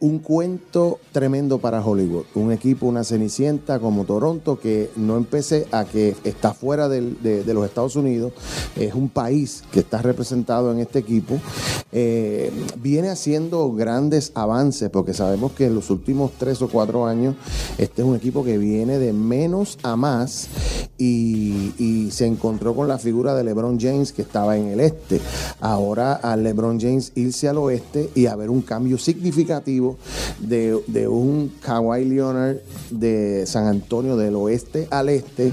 un 0.00 0.18
cuento 0.18 0.98
tremendo 1.12 1.58
para 1.58 1.84
Hollywood. 1.84 2.24
Un 2.34 2.52
equipo, 2.52 2.86
una 2.86 3.04
cenicienta 3.04 3.78
como 3.78 4.04
Toronto, 4.04 4.60
que 4.60 4.90
no 4.96 5.16
empecé 5.16 5.66
a 5.72 5.84
que 5.84 6.14
está 6.24 6.52
fuera 6.52 6.88
de, 6.88 7.44
los 7.46 7.64
Estados 7.64 7.96
Unidos, 7.96 8.32
es 8.76 8.94
un 8.94 9.08
país 9.08 9.62
que 9.72 9.80
está 9.80 10.02
representado 10.02 10.70
en 10.72 10.80
este 10.80 10.98
equipo, 10.98 11.40
eh, 11.92 12.52
viene 12.78 13.08
haciendo 13.08 13.72
grandes 13.72 14.32
avances, 14.34 14.90
porque 14.90 15.14
sabemos 15.14 15.52
que 15.52 15.66
en 15.66 15.74
los 15.74 15.90
últimos 15.90 16.32
tres 16.38 16.60
o 16.60 16.68
cuatro 16.68 17.06
años, 17.06 17.34
este 17.78 18.02
es 18.02 18.08
un 18.08 18.16
equipo 18.16 18.44
que 18.44 18.58
viene 18.58 18.98
de 18.98 19.12
menos 19.12 19.78
a 19.82 19.96
más 19.96 20.48
y 20.98 22.08
se 22.10 22.26
encontró 22.26 22.74
con 22.74 22.88
la 22.88 22.98
figura 22.98 23.34
de 23.34 23.44
LeBron 23.44 23.78
James 23.78 24.12
que 24.12 24.22
estaba 24.22 24.56
en 24.56 24.68
el 24.68 24.80
este. 24.80 25.20
Ahora 25.60 26.05
a 26.14 26.36
LeBron 26.36 26.80
James 26.80 27.12
irse 27.14 27.48
al 27.48 27.58
oeste 27.58 28.10
y 28.14 28.26
haber 28.26 28.50
un 28.50 28.62
cambio 28.62 28.98
significativo 28.98 29.96
de, 30.40 30.80
de 30.86 31.08
un 31.08 31.52
Kawhi 31.60 32.04
Leonard 32.04 32.56
de 32.90 33.44
San 33.46 33.66
Antonio 33.66 34.16
del 34.16 34.36
oeste 34.36 34.88
al 34.90 35.08
este, 35.08 35.52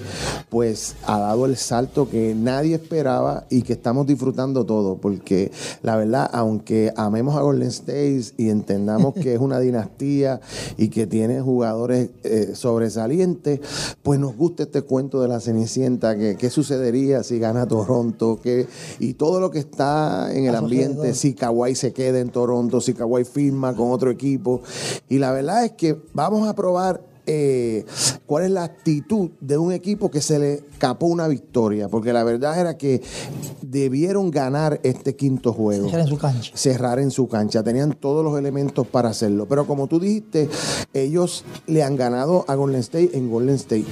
pues 0.50 0.96
ha 1.06 1.20
dado 1.20 1.46
el 1.46 1.58
salto 1.58 2.10
que 2.10 2.36
nadie 2.36 2.76
esperaba 2.76 3.46
y 3.50 3.62
que 3.64 3.74
estamos 3.74 4.08
disfrutando 4.08 4.66
todo, 4.66 4.98
porque 4.98 5.52
la 5.82 5.96
verdad, 5.96 6.30
aunque 6.34 6.94
amemos 6.96 7.36
a 7.36 7.42
Golden 7.42 7.70
State 7.70 8.34
y 8.38 8.50
entendamos 8.50 9.14
que 9.14 9.34
es 9.34 9.40
una 9.40 9.60
dinastía 9.64 10.42
y 10.78 10.90
que 10.90 11.08
tiene 11.08 11.42
jugadores 11.42 12.10
eh, 12.24 12.52
sobresalientes, 12.54 13.60
pues 14.02 14.20
nos 14.20 14.36
gusta 14.36 14.64
este 14.64 14.82
cuento 14.82 15.22
de 15.22 15.28
la 15.28 15.40
Cenicienta, 15.40 16.18
que 16.18 16.36
qué 16.36 16.50
sucedería 16.50 17.24
si 17.24 17.40
gana 17.40 17.68
Toronto, 17.68 18.40
que, 18.42 18.68
y 19.00 19.14
todo 19.14 19.40
lo 19.40 19.52
que 19.52 19.60
está 19.60 20.34
en 20.34 20.43
el 20.46 20.56
ambiente, 20.56 21.14
si 21.14 21.34
Kawhi 21.34 21.76
se 21.76 21.94
queda 21.94 22.20
en 22.20 22.30
Toronto, 22.30 22.82
si 22.82 22.94
Kawhi 22.94 23.24
firma 23.24 23.76
con 23.76 23.92
otro 23.92 24.12
equipo. 24.12 24.62
Y 25.10 25.20
la 25.20 25.32
verdad 25.32 25.66
es 25.66 25.72
que 25.74 25.98
vamos 26.14 26.48
a 26.48 26.56
probar 26.56 27.02
eh, 27.26 27.86
cuál 28.26 28.44
es 28.44 28.52
la 28.52 28.64
actitud 28.66 29.30
de 29.40 29.58
un 29.58 29.72
equipo 29.72 30.12
que 30.12 30.20
se 30.20 30.40
le 30.40 30.54
escapó 30.56 31.06
una 31.06 31.28
victoria, 31.30 31.88
porque 31.88 32.12
la 32.12 32.24
verdad 32.26 32.60
era 32.60 32.78
que 32.78 33.02
debieron 33.62 34.30
ganar 34.30 34.82
este 34.84 35.16
quinto 35.16 35.54
juego 35.54 35.86
Dejar 35.86 36.02
en 36.02 36.08
su 36.08 36.18
cancha. 36.18 36.52
cerrar 36.54 37.00
en 37.00 37.12
su 37.12 37.28
cancha. 37.30 37.64
Tenían 37.64 37.94
todos 37.94 38.26
los 38.26 38.38
elementos 38.38 38.86
para 38.88 39.10
hacerlo. 39.10 39.46
Pero 39.48 39.66
como 39.66 39.88
tú 39.88 40.00
dijiste, 40.00 40.50
ellos 40.94 41.46
le 41.66 41.84
han 41.84 41.96
ganado 41.96 42.44
a 42.48 42.56
Golden 42.56 42.82
State 42.82 43.12
en 43.14 43.30
Golden 43.30 43.56
State. 43.56 43.86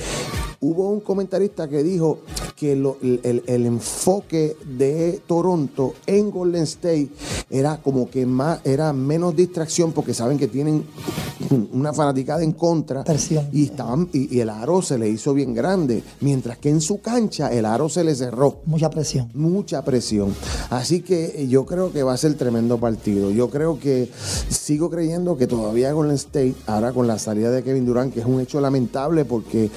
Hubo 0.63 0.89
un 0.91 0.99
comentarista 0.99 1.67
que 1.67 1.81
dijo 1.81 2.19
que 2.55 2.75
lo- 2.75 2.97
el, 3.01 3.41
el 3.47 3.65
enfoque 3.65 4.55
de 4.77 5.19
Toronto 5.25 5.95
en 6.05 6.29
Golden 6.29 6.61
State 6.63 7.09
era 7.49 7.77
como 7.81 8.07
que 8.11 8.27
más, 8.27 8.59
era 8.63 8.93
menos 8.93 9.35
distracción 9.35 9.91
porque 9.91 10.13
saben 10.13 10.37
que 10.37 10.47
tienen 10.47 10.83
una 11.73 11.91
fanaticada 11.93 12.43
en 12.43 12.51
contra 12.51 13.03
Presión. 13.03 13.49
y 13.51 13.63
estaban 13.65 14.07
y, 14.13 14.35
y 14.37 14.39
el 14.41 14.51
aro 14.51 14.83
se 14.83 14.99
le 14.99 15.09
hizo 15.09 15.33
bien 15.33 15.55
grande, 15.55 16.03
mientras 16.21 16.59
que 16.59 16.69
en 16.69 16.79
su 16.79 17.01
cancha 17.01 17.51
el 17.51 17.65
aro 17.65 17.89
se 17.89 18.03
le 18.03 18.13
cerró 18.13 18.59
Mucha 18.65 18.91
presión. 18.91 19.29
mucha 19.33 19.83
presión. 19.83 20.33
Así 20.69 21.01
que 21.01 21.47
yo 21.49 21.65
creo 21.65 21.91
que 21.91 22.03
va 22.03 22.13
a 22.13 22.17
ser 22.17 22.35
tremendo 22.35 22.77
partido. 22.79 23.31
Yo 23.31 23.49
creo 23.49 23.79
que 23.79 24.09
sigo 24.49 24.91
creyendo 24.91 25.35
que 25.37 25.47
todavía 25.47 25.91
Golden 25.91 26.15
State, 26.17 26.53
ahora 26.67 26.93
con 26.93 27.07
la 27.07 27.17
salida 27.17 27.49
de 27.49 27.63
Kevin 27.63 27.87
Durant, 27.87 28.13
que 28.13 28.19
es 28.19 28.25
un 28.27 28.39
hecho 28.39 28.61
lamentable 28.61 29.25
porque 29.25 29.71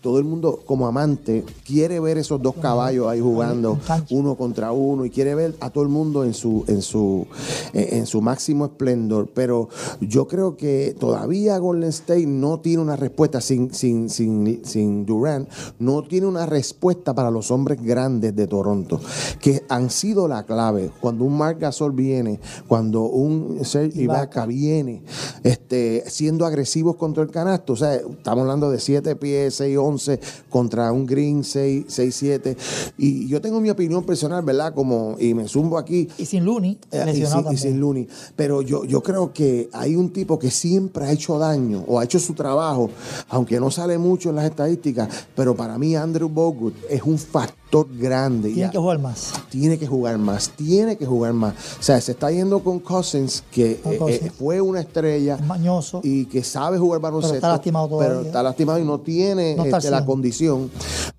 todo 0.00 0.18
el 0.18 0.24
mundo 0.24 0.29
como 0.66 0.86
amante 0.86 1.44
quiere 1.64 2.00
ver 2.00 2.18
esos 2.18 2.40
dos 2.42 2.54
caballos 2.56 3.08
ahí 3.08 3.20
jugando 3.20 3.78
uno 4.10 4.34
contra 4.34 4.72
uno 4.72 5.04
y 5.04 5.10
quiere 5.10 5.34
ver 5.34 5.54
a 5.60 5.70
todo 5.70 5.84
el 5.84 5.90
mundo 5.90 6.24
en 6.24 6.34
su 6.34 6.64
en 6.68 6.82
su 6.82 7.26
en 7.72 8.00
en 8.00 8.06
su 8.06 8.22
máximo 8.22 8.64
esplendor, 8.64 9.28
pero 9.34 9.68
yo 10.00 10.26
creo 10.26 10.56
que 10.56 10.96
todavía 10.98 11.58
Golden 11.58 11.90
State 11.90 12.26
no 12.26 12.60
tiene 12.60 12.82
una 12.82 12.96
respuesta 12.96 13.40
sin 13.40 13.72
sin 13.74 14.08
sin 14.08 14.64
sin 14.64 15.04
Durant, 15.04 15.48
no 15.78 16.02
tiene 16.02 16.26
una 16.26 16.46
respuesta 16.46 17.14
para 17.14 17.30
los 17.30 17.50
hombres 17.50 17.82
grandes 17.82 18.34
de 18.34 18.46
Toronto 18.46 19.00
que 19.40 19.62
han 19.68 19.90
sido 19.90 20.28
la 20.28 20.44
clave. 20.44 20.90
Cuando 21.00 21.24
un 21.24 21.36
Marc 21.36 21.60
Gasol 21.60 21.92
viene, 21.92 22.40
cuando 22.66 23.02
un 23.02 23.64
Serge 23.64 24.02
Ibaka. 24.02 24.46
Viene, 24.46 25.02
este, 25.44 26.04
siendo 26.06 26.46
agresivos 26.46 26.96
contra 26.96 27.22
el 27.22 27.30
canasto, 27.30 27.74
o 27.74 27.76
sea, 27.76 27.94
estamos 27.94 28.42
hablando 28.42 28.70
de 28.70 28.80
7 28.80 29.16
pies, 29.16 29.54
6, 29.54 29.78
11 29.78 30.19
contra 30.48 30.92
un 30.92 31.06
Green 31.06 31.44
6, 31.44 31.84
6, 31.88 32.14
7. 32.14 32.56
Y 32.98 33.28
yo 33.28 33.40
tengo 33.40 33.60
mi 33.60 33.70
opinión 33.70 34.04
personal, 34.04 34.42
¿verdad? 34.42 34.74
Como, 34.74 35.16
y 35.18 35.34
me 35.34 35.48
zumbo 35.48 35.78
aquí. 35.78 36.08
Y 36.18 36.26
sin 36.26 36.44
Looney, 36.44 36.78
Eh, 36.90 37.04
y, 37.14 37.26
sin, 37.26 37.52
y 37.52 37.56
sin 37.56 37.80
Looney. 37.80 38.08
Pero 38.36 38.62
yo, 38.62 38.84
yo 38.84 39.02
creo 39.02 39.32
que 39.32 39.68
hay 39.72 39.96
un 39.96 40.10
tipo 40.10 40.38
que 40.38 40.50
siempre 40.50 41.04
ha 41.04 41.12
hecho 41.12 41.38
daño 41.38 41.84
o 41.86 41.98
ha 41.98 42.04
hecho 42.04 42.18
su 42.18 42.34
trabajo, 42.34 42.90
aunque 43.28 43.60
no 43.60 43.70
sale 43.70 43.98
mucho 43.98 44.30
en 44.30 44.36
las 44.36 44.44
estadísticas, 44.46 45.08
pero 45.34 45.54
para 45.54 45.78
mí 45.78 45.96
Andrew 45.96 46.28
Bogut 46.28 46.74
es 46.88 47.02
un 47.02 47.18
factor 47.18 47.59
grande. 47.98 48.48
Tiene 48.48 48.60
Ya- 48.62 48.70
que 48.70 48.78
jugar 48.78 48.98
más. 48.98 49.32
tiene 49.50 49.78
que 49.78 49.86
jugar 49.86 50.18
más, 50.18 50.50
tiene 50.50 50.96
que 50.96 51.06
jugar 51.06 51.32
más. 51.32 51.54
O 51.78 51.82
sea, 51.82 52.00
se 52.00 52.12
está 52.12 52.30
yendo 52.30 52.60
con 52.60 52.80
Cousins, 52.80 53.44
que 53.52 53.76
Con 53.80 53.92
eh, 53.92 53.96
Cousins. 53.96 54.22
eh, 54.22 54.32
fue 54.36 54.60
una 54.60 54.80
estrella 54.80 55.38
Mañoso. 55.46 56.00
y 56.02 56.24
que 56.26 56.42
sabe 56.42 56.78
jugar 56.78 57.00
baloncesto. 57.00 57.36
está 57.36 57.48
lastimado 57.48 57.86
Pero 57.88 57.98
todavía. 58.10 58.26
está 58.28 58.42
lastimado 58.42 58.78
y 58.80 58.84
no 58.84 58.98
tiene 59.00 59.54
No 59.56 59.64
este, 59.64 59.90
la 59.90 59.98
100. 59.98 60.04
condición. 60.06 60.70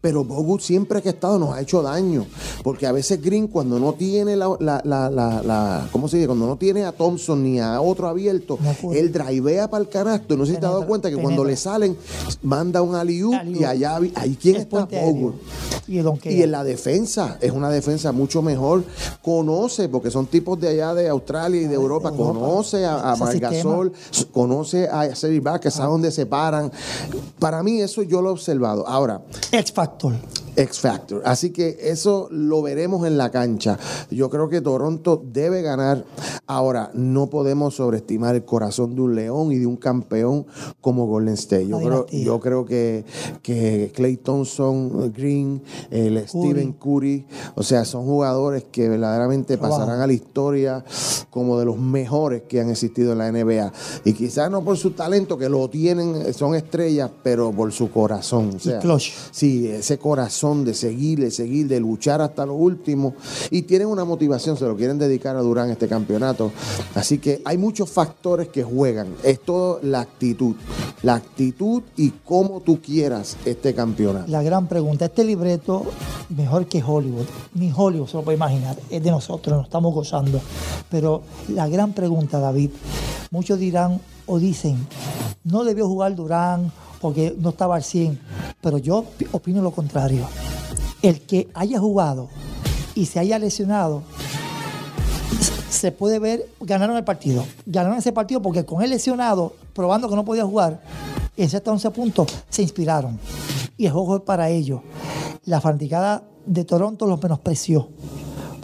Pero 0.02 0.24
Bogut 0.24 0.62
siempre 0.62 1.02
que 1.02 1.10
ha 1.10 1.12
estado 1.12 1.38
nos 1.40 1.54
ha 1.56 1.62
hecho 1.62 1.82
daño. 1.82 2.26
Porque 2.64 2.86
a 2.88 2.92
veces 2.92 3.22
Green, 3.22 3.48
cuando 3.48 3.80
no 3.80 3.94
tiene 3.94 4.36
la, 4.36 4.50
la, 4.60 4.82
la, 4.84 5.10
la- 5.10 5.42
la- 5.44 5.88
¿cómo 5.92 6.08
se 6.08 6.18
dice? 6.18 6.28
Cuando 6.28 6.48
no 6.48 6.58
tiene 6.58 6.84
a 6.86 6.92
Thompson 6.92 7.44
ni 7.44 7.60
a 7.60 7.80
otro 7.82 8.08
abierto, 8.08 8.58
él 8.94 9.12
drivea 9.12 9.70
para 9.70 9.84
el 9.84 9.90
canasto. 9.90 10.36
No 10.36 10.46
sé 10.46 10.54
si 10.56 10.60
te 10.60 10.66
has 10.66 10.72
dado 10.72 10.88
cuenta 10.88 11.10
que 11.10 11.18
cuando 11.18 11.44
le 11.46 11.56
salen, 11.56 11.96
manda 12.42 12.82
un 12.82 12.96
alley 12.96 13.22
Alley-oop. 13.22 13.62
y 13.62 13.64
allá, 13.64 14.00
ahí 14.16 14.38
quién 14.42 14.56
El 14.56 14.62
está. 14.64 14.86
Bogut. 14.86 15.36
Y 15.88 15.98
el. 16.00 16.41
Y 16.42 16.44
en 16.44 16.52
la 16.52 16.64
defensa, 16.64 17.38
es 17.40 17.52
una 17.52 17.70
defensa 17.70 18.12
mucho 18.12 18.42
mejor. 18.42 18.84
Conoce, 19.22 19.88
porque 19.90 20.10
son 20.10 20.26
tipos 20.26 20.60
de 20.60 20.70
allá 20.70 20.94
de 20.96 21.08
Australia 21.08 21.62
y 21.62 21.66
de 21.68 21.76
Europa, 21.76 22.10
Ah, 22.10 22.12
Europa. 22.18 22.40
conoce 22.40 22.86
a, 22.86 23.12
a 23.12 23.16
Margasol, 23.16 23.94
conoce 24.32 24.88
a 24.88 25.14
Sergi 25.16 25.40
Vázquez, 25.40 25.74
sabe 25.76 25.90
dónde 25.92 26.10
se 26.12 26.26
paran. 26.26 26.72
Para 27.40 27.62
mí 27.62 27.80
eso 27.82 28.02
yo 28.02 28.22
lo 28.22 28.30
he 28.30 28.32
observado. 28.32 28.88
Ahora, 28.88 29.22
X 29.52 29.72
Factor. 29.72 30.14
X 30.56 30.80
Factor. 30.80 31.22
Así 31.26 31.52
que 31.52 31.78
eso 31.82 32.28
lo 32.32 32.62
veremos 32.62 33.06
en 33.08 33.18
la 33.18 33.32
cancha. 33.32 33.78
Yo 34.10 34.30
creo 34.30 34.50
que 34.50 34.62
Toronto 34.62 35.22
debe 35.24 35.62
ganar. 35.62 36.06
Ahora, 36.48 36.92
no 36.94 37.28
podemos 37.30 37.76
sobreestimar 37.76 38.36
el 38.36 38.46
corazón 38.46 38.96
de 38.96 39.02
un 39.02 39.16
león 39.16 39.52
y 39.52 39.58
de 39.58 39.66
un 39.66 39.78
campeón 39.78 40.46
como 40.82 41.08
Golden 41.08 41.36
State. 41.36 41.68
Yo, 41.68 41.80
creo, 41.80 42.06
yo 42.08 42.40
creo 42.40 42.66
que, 42.66 43.06
que 43.42 43.92
Clay 43.94 44.18
Thompson, 44.18 45.14
Green, 45.14 45.62
el 45.90 46.28
Stephen 46.28 46.74
Curry, 46.74 47.26
o 47.56 47.64
sea, 47.64 47.86
son 47.86 48.06
jugadores 48.06 48.66
que 48.72 48.90
verdaderamente 48.90 49.42
Wow. 49.58 49.70
pasarán 49.70 50.02
a 50.02 50.08
la 50.08 50.14
historia 50.14 50.84
como 51.30 51.58
de 51.58 51.66
los 51.66 51.78
mejores 51.78 52.44
que 52.48 52.60
han 52.60 52.70
existido 52.70 53.14
en 53.14 53.18
la 53.20 53.32
NBA. 53.32 53.72
Y 54.06 54.14
quizás 54.14 54.52
no 54.52 54.64
por 54.64 54.78
su 54.78 54.92
talento, 54.92 55.38
que 55.38 55.50
lo 55.50 55.70
tienen, 55.70 56.34
son 56.34 56.56
estrellas, 56.56 57.10
pero 57.24 57.52
por 57.52 57.72
su 57.72 57.90
corazón. 57.92 58.52
O 58.56 58.60
sea. 58.60 58.82
Sí, 59.32 59.68
ese 59.68 59.98
corazón 60.42 60.66
de 60.66 60.74
seguir, 60.74 61.20
de 61.20 61.30
seguir, 61.30 61.68
de 61.68 61.80
luchar 61.80 62.22
hasta 62.22 62.46
lo 62.46 62.56
último. 62.56 63.14
Y 63.52 63.64
tienen 63.64 63.88
una 63.88 64.06
motivación, 64.06 64.58
se 64.58 64.66
lo 64.66 64.76
quieren 64.76 64.98
dedicar 64.98 65.36
a 65.36 65.42
Durán 65.42 65.70
este 65.70 65.88
campeonato. 65.88 66.52
Así 66.96 67.20
que 67.20 67.42
hay 67.46 67.58
muchos 67.58 67.90
factores 67.90 68.50
que 68.50 68.64
juegan. 68.64 69.08
Es 69.24 69.42
todo 69.42 69.80
la 69.84 70.02
actitud. 70.02 70.56
La 71.04 71.16
actitud 71.16 71.84
y 71.96 72.12
cómo 72.26 72.62
tú 72.62 72.82
quieras 72.82 73.38
este 73.46 73.74
campeonato. 73.74 74.32
La 74.32 74.42
gran 74.42 74.68
pregunta, 74.68 75.06
este 75.06 75.24
libreto 75.24 75.86
mejor 76.30 76.66
que 76.66 76.84
Hollywood, 76.84 77.26
ni 77.54 77.72
Hollywood 77.76 78.08
se 78.08 78.18
lo 78.18 78.24
puede 78.24 78.38
imaginar, 78.38 78.78
es 78.90 79.04
de 79.04 79.12
nosotros, 79.12 79.58
nos 79.58 79.66
estamos 79.66 79.94
gozando. 79.94 80.40
Pero 80.90 81.22
la 81.50 81.68
gran 81.68 81.94
pregunta, 81.94 82.40
David, 82.40 82.72
muchos 83.30 83.60
dirán 83.60 84.00
o 84.26 84.40
dicen, 84.40 84.78
no 85.44 85.64
debió 85.64 85.88
jugar 85.88 86.16
Durán 86.16 86.72
porque 87.02 87.36
no 87.38 87.50
estaba 87.50 87.76
al 87.76 87.84
100, 87.84 88.20
pero 88.62 88.78
yo 88.78 89.04
pi- 89.18 89.28
opino 89.32 89.62
lo 89.62 89.72
contrario. 89.72 90.26
El 91.02 91.22
que 91.22 91.50
haya 91.54 91.80
jugado 91.80 92.30
y 92.96 93.06
se 93.08 93.20
haya 93.20 93.40
lesionado, 93.40 94.04
se 95.70 95.92
puede 95.92 96.20
ver, 96.20 96.48
ganaron 96.60 96.96
el 96.98 97.04
partido. 97.04 97.44
Ganaron 97.66 97.98
ese 97.98 98.12
partido 98.12 98.42
porque 98.42 98.66
con 98.66 98.82
él 98.84 98.90
lesionado, 98.92 99.54
probando 99.74 100.08
que 100.10 100.16
no 100.16 100.24
podía 100.26 100.46
jugar, 100.46 100.82
en 101.38 101.46
hasta 101.56 101.72
11 101.72 101.90
puntos, 101.92 102.28
se 102.50 102.62
inspiraron. 102.62 103.20
Y 103.78 103.86
el 103.88 103.92
juego 103.94 104.18
es 104.18 104.22
para 104.22 104.50
ellos. 104.50 104.82
La 105.46 105.60
fanaticada 105.60 106.24
de 106.46 106.66
Toronto 106.66 107.08
los 107.08 107.22
menospreció. 107.24 107.88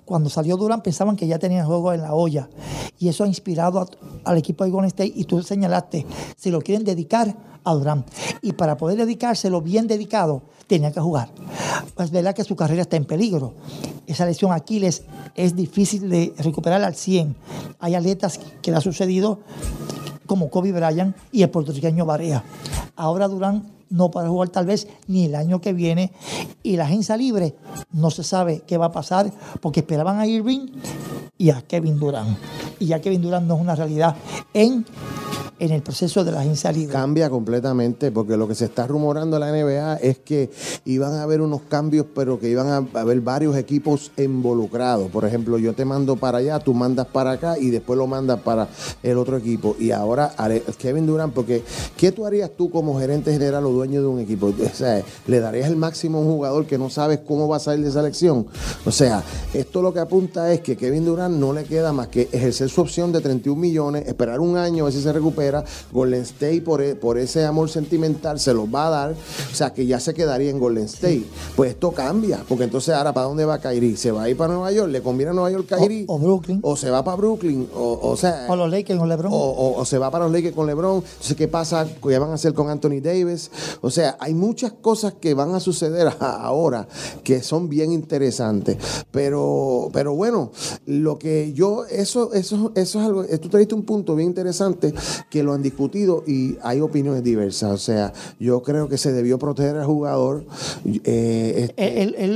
Cuando 0.08 0.30
salió 0.30 0.56
Durán 0.56 0.82
pensaban 0.82 1.18
que 1.18 1.28
ya 1.28 1.38
tenían 1.38 1.62
el 1.62 1.68
juego 1.68 1.92
en 1.92 2.02
la 2.02 2.14
olla. 2.14 2.48
Y 2.98 3.10
eso 3.10 3.26
ha 3.26 3.28
inspirado 3.28 3.86
al 4.24 4.38
equipo 4.38 4.64
de 4.64 4.70
Golden 4.70 4.88
State. 4.88 5.12
Y 5.14 5.26
tú 5.26 5.44
señalaste, 5.44 6.06
si 6.38 6.50
lo 6.50 6.62
quieren 6.62 6.86
dedicar 6.86 7.36
a 7.66 7.74
Durán. 7.74 8.06
Y 8.42 8.54
para 8.54 8.78
poder 8.78 8.98
dedicárselo 8.98 9.62
bien 9.62 9.86
dedicado, 9.86 10.44
tenía 10.66 10.94
que 10.94 11.02
jugar. 11.02 11.30
Es 12.00 12.10
verdad 12.10 12.34
que 12.34 12.46
su 12.46 12.56
carrera 12.56 12.84
está 12.84 12.96
en 12.96 13.04
peligro. 13.04 13.54
Esa 14.08 14.26
lesión 14.26 14.54
Aquiles 14.54 15.04
es 15.36 15.58
difícil 15.58 16.10
de 16.10 16.34
recuperar 16.38 16.82
al 16.84 16.96
100. 16.96 17.36
Hay 17.80 17.94
atletas 17.94 18.40
que 18.62 18.72
le 18.72 18.78
ha 18.78 18.82
sucedido 18.82 19.40
como 20.28 20.52
Kobe 20.52 20.72
Bryant 20.72 21.16
y 21.32 21.42
el 21.42 21.50
puertorriqueño 21.50 22.06
Barea. 22.06 22.44
Ahora 22.96 23.28
Durán 23.28 23.78
no 23.90 24.12
para 24.12 24.30
jugar 24.30 24.50
tal 24.50 24.66
vez 24.66 24.88
ni 25.08 25.26
el 25.26 25.36
año 25.36 25.62
que 25.62 25.74
viene 25.74 26.12
y 26.62 26.76
la 26.76 26.84
agencia 26.84 27.18
libre 27.18 27.56
no 27.92 28.12
se 28.12 28.24
sabe 28.24 28.64
qué 28.68 28.78
va 28.78 28.88
a 28.88 28.92
pasar 28.92 29.32
porque 29.62 29.80
esperaban 29.80 30.20
a 30.20 30.28
Irving 30.28 30.68
y 31.38 31.50
a 31.50 31.62
Kevin 31.62 32.00
Durán. 32.00 32.38
Y 32.80 32.88
ya 32.88 33.02
Kevin 33.02 33.22
Durán 33.22 33.48
no 33.48 33.56
es 33.56 33.62
una 33.62 33.76
realidad 33.76 34.16
en, 34.54 34.86
en 35.60 35.72
el 35.72 35.82
proceso 35.82 36.24
de 36.24 36.32
la 36.32 36.42
agencia 36.42 36.72
libre. 36.72 36.94
Cambia 36.94 37.30
completamente 37.30 38.12
porque 38.12 38.38
lo 38.38 38.48
que 38.48 38.56
se 38.56 38.66
está 38.66 38.86
rumorando 38.86 39.38
en 39.38 39.42
la 39.42 39.52
NBA 39.52 39.96
es 39.98 40.20
que 40.20 40.50
iban 40.86 41.14
a 41.14 41.24
haber 41.24 41.42
unos 41.42 41.62
cambios, 41.64 42.06
pero 42.14 42.40
que 42.40 42.50
iban 42.50 42.68
a 42.68 43.00
haber 43.00 43.22
varios 43.22 43.56
equipos 43.58 44.12
involucrados. 44.18 45.10
Por 45.10 45.26
ejemplo, 45.26 45.58
yo 45.58 45.74
te 45.74 45.86
mando 45.86 46.16
para 46.16 46.40
allá, 46.40 46.60
tú 46.60 46.74
mandas 46.74 47.08
para 47.08 47.32
acá 47.32 47.58
y 47.58 47.70
después 47.70 47.98
lo 47.98 48.08
mandas 48.08 48.40
para 48.42 48.68
el 49.02 49.18
otro 49.18 49.38
equipo. 49.38 49.76
Y 49.80 49.92
ahora 49.92 50.34
Kevin 50.78 51.08
Durant, 51.08 51.34
porque 51.34 51.64
¿qué 51.98 52.12
tú 52.12 52.26
harías 52.26 52.52
tú 52.52 52.70
como 52.70 53.00
gerente 53.00 53.32
general 53.32 53.66
o 53.66 53.72
dueño 53.72 54.02
de 54.02 54.08
un 54.08 54.20
equipo? 54.20 54.48
O 54.48 54.76
sea, 54.76 55.02
¿le 55.26 55.40
darías 55.40 55.70
el 55.70 55.76
máximo 55.76 56.20
a 56.20 56.22
un 56.22 56.28
jugador 56.28 56.66
que 56.66 56.78
no 56.78 56.90
sabes 56.90 57.20
cómo 57.26 57.48
va 57.48 57.58
a 57.58 57.60
salir 57.60 57.84
de 57.84 57.90
esa 57.90 58.02
elección? 58.02 58.48
O 58.86 58.92
sea, 58.92 59.24
esto 59.54 59.82
lo 59.82 59.94
que 59.94 60.00
apunta 60.00 60.54
es 60.54 60.62
que 60.62 60.78
Kevin 60.78 61.06
Durant 61.06 61.36
no 61.36 61.54
le 61.54 61.64
queda 61.64 61.94
más 61.94 62.10
que 62.10 62.30
ejercer 62.32 62.70
su 62.70 62.82
opción 62.82 63.12
de 63.12 63.22
31 63.22 63.60
millones, 63.60 64.08
esperar 64.08 64.40
un 64.40 64.58
año 64.58 64.84
a 64.84 64.86
ver 64.86 64.94
si 64.94 65.02
se 65.02 65.12
recupera. 65.12 65.47
Golden 65.92 66.22
State, 66.22 66.62
por, 66.62 66.82
e- 66.82 66.96
por 66.96 67.18
ese 67.18 67.46
amor 67.46 67.70
sentimental, 67.70 68.40
se 68.40 68.54
los 68.54 68.68
va 68.74 68.88
a 68.88 68.90
dar. 68.90 69.12
O 69.52 69.56
sea, 69.56 69.74
que 69.74 69.86
ya 69.86 70.00
se 70.00 70.14
quedaría 70.14 70.50
en 70.50 70.60
Golden 70.60 70.86
State. 70.86 71.24
Pues 71.56 71.72
esto 71.72 71.92
cambia, 71.92 72.44
porque 72.48 72.64
entonces 72.66 72.94
ahora, 72.94 73.14
¿para 73.14 73.28
dónde 73.28 73.46
va 73.46 73.60
Kyrie? 73.60 73.98
¿Se 73.98 74.12
va 74.12 74.24
a 74.24 74.30
ir 74.30 74.38
para 74.38 74.54
Nueva 74.54 74.72
York? 74.72 74.92
¿Le 74.92 75.02
conviene 75.02 75.32
a 75.32 75.34
Nueva 75.34 75.52
York 75.52 75.66
Kyrie? 75.68 76.06
O- 76.08 76.16
o 76.16 76.20
Brooklyn. 76.20 76.60
O 76.64 76.76
se 76.76 76.90
va 76.90 77.04
para 77.04 77.18
Brooklyn. 77.18 77.68
O, 77.76 78.00
o 78.02 78.18
sea. 78.18 78.46
O 78.50 78.56
los 78.56 78.70
Lakers 78.70 79.00
con 79.00 79.10
LeBron. 79.10 79.32
O, 79.34 79.76
o- 79.78 79.86
se 79.86 79.98
va 79.98 80.12
para 80.12 80.26
los 80.26 80.34
Lakers 80.34 80.56
con 80.56 80.68
LeBron. 80.68 80.98
Entonces, 80.98 81.36
¿qué 81.38 81.48
pasa? 81.48 81.88
¿Qué 82.02 82.18
van 82.18 82.32
a 82.32 82.34
hacer 82.36 82.54
con 82.54 82.70
Anthony 82.70 83.00
Davis? 83.02 83.50
O 83.82 83.90
sea, 83.90 84.18
hay 84.20 84.34
muchas 84.34 84.74
cosas 84.74 85.14
que 85.20 85.34
van 85.34 85.54
a 85.56 85.60
suceder 85.60 86.08
ahora 86.20 86.88
que 87.24 87.42
son 87.42 87.70
bien 87.70 87.92
interesantes. 87.92 88.78
Pero, 89.12 89.90
pero 89.94 90.14
bueno, 90.14 90.52
lo 90.86 91.18
que 91.18 91.54
yo, 91.54 91.86
eso, 91.86 92.34
eso, 92.34 92.72
eso 92.76 93.00
es 93.00 93.06
algo, 93.06 93.26
tú 93.42 93.50
trajiste 93.50 93.76
un 93.76 93.84
punto 93.84 94.16
bien 94.16 94.30
interesante 94.30 94.94
que 95.30 95.37
lo 95.44 95.54
han 95.54 95.62
discutido 95.62 96.24
y 96.28 96.58
hay 96.64 96.82
opiniones 96.82 97.24
diversas. 97.24 97.72
O 97.72 97.78
sea, 97.78 98.14
yo 98.40 98.62
creo 98.64 98.88
que 98.90 98.98
se 98.98 99.12
debió 99.12 99.38
proteger 99.40 99.78
al 99.78 99.86
jugador. 99.86 100.44
Eh, 101.04 101.66
este, 101.70 101.84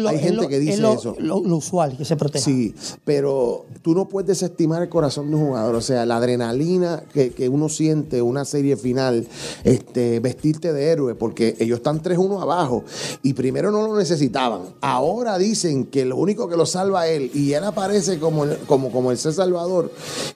hay 0.08 0.20
gente 0.20 0.48
que 0.48 0.60
dice 0.60 0.78
lo- 0.82 0.94
eso. 0.94 1.16
Lo, 1.20 1.42
lo 1.42 1.58
usual, 1.58 1.98
que 1.98 2.06
se 2.06 2.16
proteja. 2.16 2.44
Sí, 2.44 2.74
pero 3.06 3.66
tú 3.82 3.94
no 3.94 4.08
puedes 4.08 4.28
desestimar 4.28 4.82
el 4.82 4.90
corazón 4.90 5.30
de 5.30 5.36
un 5.36 5.48
jugador. 5.48 5.76
O 5.76 5.82
sea, 5.82 6.06
la 6.06 6.18
adrenalina 6.18 7.04
que, 7.14 7.32
que 7.32 7.50
uno 7.50 7.70
siente 7.70 8.22
una 8.22 8.46
serie 8.46 8.76
final, 8.78 9.28
este, 9.64 10.20
vestirte 10.20 10.74
de 10.74 10.86
héroe, 10.88 11.16
porque 11.16 11.56
ellos 11.60 11.78
están 11.78 12.02
3-1 12.02 12.42
abajo 12.42 12.84
y 13.24 13.34
primero 13.34 13.72
no 13.72 13.88
lo 13.88 13.98
necesitaban. 13.98 14.62
Ahora 14.82 15.38
dicen 15.38 15.86
que 15.86 16.06
lo 16.06 16.18
único 16.18 16.48
que 16.48 16.58
lo 16.58 16.66
salva 16.66 17.08
es 17.08 17.18
él 17.18 17.32
y 17.34 17.54
él 17.54 17.64
aparece 17.64 18.20
como 18.20 18.46
el, 18.46 18.58
como, 18.68 18.92
como 18.92 19.12
el 19.12 19.18
ser 19.18 19.34
salvador. 19.34 19.92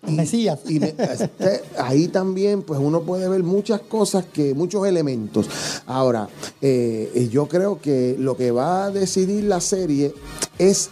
Y, 0.07 0.11
Mesías. 0.11 0.59
y 0.67 0.79
me- 0.79 0.95
este, 0.97 1.61
ahí 1.77 2.07
también, 2.07 2.54
pues 2.61 2.79
uno 2.79 3.01
puede 3.01 3.27
ver 3.27 3.43
muchas 3.43 3.81
cosas 3.81 4.25
que, 4.25 4.53
muchos 4.53 4.87
elementos. 4.87 5.47
Ahora, 5.85 6.29
eh, 6.61 7.29
yo 7.31 7.47
creo 7.47 7.79
que 7.79 8.15
lo 8.19 8.37
que 8.37 8.51
va 8.51 8.85
a 8.85 8.91
decidir 8.91 9.43
la 9.45 9.61
serie 9.61 10.13
es 10.57 10.89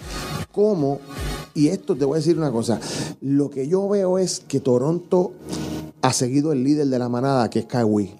cómo, 0.52 1.00
y 1.54 1.68
esto 1.68 1.96
te 1.96 2.06
voy 2.06 2.16
a 2.16 2.20
decir 2.20 2.38
una 2.38 2.52
cosa, 2.52 2.80
lo 3.22 3.50
que 3.50 3.68
yo 3.68 3.88
veo 3.90 4.18
es 4.18 4.42
que 4.48 4.60
Toronto 4.60 5.34
ha 6.04 6.12
seguido 6.12 6.52
el 6.52 6.66
líder 6.66 6.88
de 6.88 7.00
la 7.00 7.08
manada, 7.08 7.50
que 7.50 7.60
es. 7.60 7.68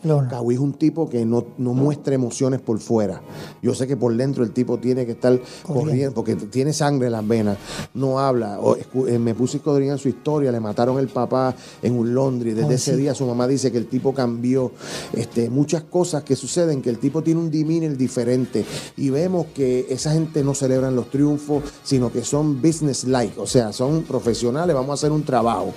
Leonard. 0.04 0.30
Kawhi 0.30 0.56
es 0.56 0.62
un 0.62 0.74
tipo 0.74 1.10
que 1.10 1.26
no, 1.26 1.46
no 1.58 1.74
muestra 1.74 2.16
emociones 2.16 2.62
por 2.62 2.80
fuera. 2.80 3.22
Yo 3.62 3.76
sé 3.76 3.88
que 3.88 3.98
por 3.98 4.16
dentro 4.16 4.46
el 4.46 4.52
tipo 4.52 4.78
tiene 4.78 5.06
que 5.06 5.12
estar 5.12 5.38
Corriendo. 5.64 5.74
corriendo, 5.74 6.14
porque 6.14 6.36
tiene 6.36 6.72
sangre 6.72 7.08
en 7.08 7.12
las 7.12 7.28
venas, 7.28 7.58
no 7.94 8.20
habla. 8.20 8.58
O, 8.62 8.78
eh, 8.78 9.20
me 9.20 9.36
puse 9.36 9.58
escudriñar 9.58 10.00
su 10.00 10.08
historia, 10.08 10.50
le 10.50 10.62
mataron 10.62 10.98
el 10.98 11.10
papá 11.10 11.54
en 11.82 12.00
un 12.00 12.14
Londres. 12.14 12.56
Desde 12.56 12.76
ese 12.76 12.92
sí. 12.92 12.98
día 13.02 13.14
su 13.14 13.26
mamá 13.26 13.48
dice 13.48 13.70
que 13.70 13.80
el 13.80 13.88
tipo 13.88 14.14
cambió. 14.14 14.72
Este, 15.12 15.50
muchas 15.50 15.84
cosas 15.84 16.24
que 16.24 16.38
suceden, 16.38 16.82
que 16.82 16.90
el 16.90 17.00
tipo 17.00 17.22
tiene 17.22 17.42
un 17.42 17.52
demeanor 17.52 17.98
diferente. 17.98 18.64
Y 18.96 19.10
vemos 19.10 19.48
que 19.54 19.88
esa 19.90 20.14
gente 20.14 20.42
no 20.42 20.54
celebran 20.54 20.96
los 20.96 21.10
triunfos, 21.10 21.64
sino 21.84 22.14
que 22.14 22.24
son 22.24 22.62
business 22.62 23.04
like, 23.04 23.38
o 23.38 23.46
sea, 23.46 23.74
son 23.74 24.04
profesionales, 24.04 24.74
vamos 24.74 24.92
a 24.92 24.94
hacer 24.94 25.12
un 25.12 25.24
trabajo. 25.24 25.74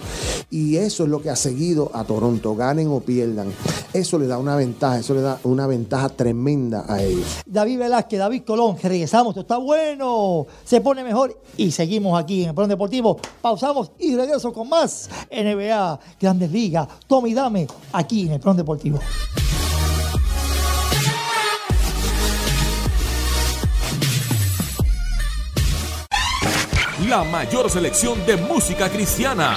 Y 0.50 0.76
eso 0.76 1.02
es 1.02 1.10
lo 1.10 1.20
que 1.20 1.30
ha 1.30 1.36
seguido 1.36 1.90
a 1.98 2.04
Toronto, 2.04 2.54
ganen 2.54 2.88
o 2.88 3.00
pierdan. 3.00 3.52
Eso 3.92 4.18
le 4.18 4.26
da 4.26 4.38
una 4.38 4.56
ventaja, 4.56 4.98
eso 4.98 5.14
le 5.14 5.22
da 5.22 5.38
una 5.44 5.66
ventaja 5.66 6.08
tremenda 6.10 6.84
a 6.88 7.02
ellos. 7.02 7.24
David 7.46 7.78
Velázquez, 7.78 8.18
David 8.18 8.42
Colón, 8.44 8.76
regresamos, 8.82 9.30
esto 9.30 9.40
está 9.40 9.56
bueno, 9.56 10.46
se 10.64 10.80
pone 10.80 11.02
mejor 11.02 11.40
y 11.56 11.70
seguimos 11.70 12.18
aquí 12.18 12.42
en 12.42 12.50
el 12.50 12.54
Plano 12.54 12.68
Deportivo. 12.68 13.18
Pausamos 13.40 13.92
y 13.98 14.14
regreso 14.14 14.52
con 14.52 14.68
más 14.68 15.08
NBA, 15.30 16.00
Grandes 16.20 16.50
Ligas, 16.50 16.88
Tommy 17.06 17.32
Dame, 17.34 17.66
aquí 17.92 18.26
en 18.26 18.32
el 18.32 18.40
Plano 18.40 18.58
Deportivo. 18.58 18.98
La 27.08 27.22
mayor 27.22 27.70
selección 27.70 28.24
de 28.26 28.36
música 28.36 28.90
cristiana. 28.90 29.56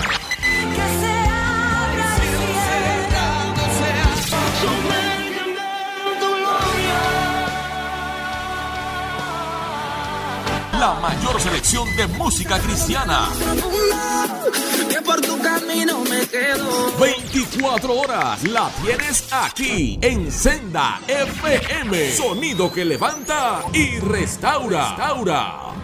La 10.80 10.94
mayor 10.94 11.42
selección 11.42 11.94
de 11.98 12.08
música 12.08 12.58
cristiana. 12.58 13.28
Que 14.90 15.02
por 15.02 15.20
tu 15.20 15.38
camino 15.40 16.00
me 16.10 16.26
quedo. 16.26 16.94
24 16.98 17.94
horas 17.94 18.42
la 18.44 18.70
tienes 18.82 19.28
aquí 19.30 20.00
en 20.02 20.32
Senda 20.32 21.02
FM. 21.06 22.16
Sonido 22.16 22.72
que 22.72 22.86
levanta 22.86 23.62
y 23.74 24.00
restaura. 24.00 24.88
restaura. 24.88 25.79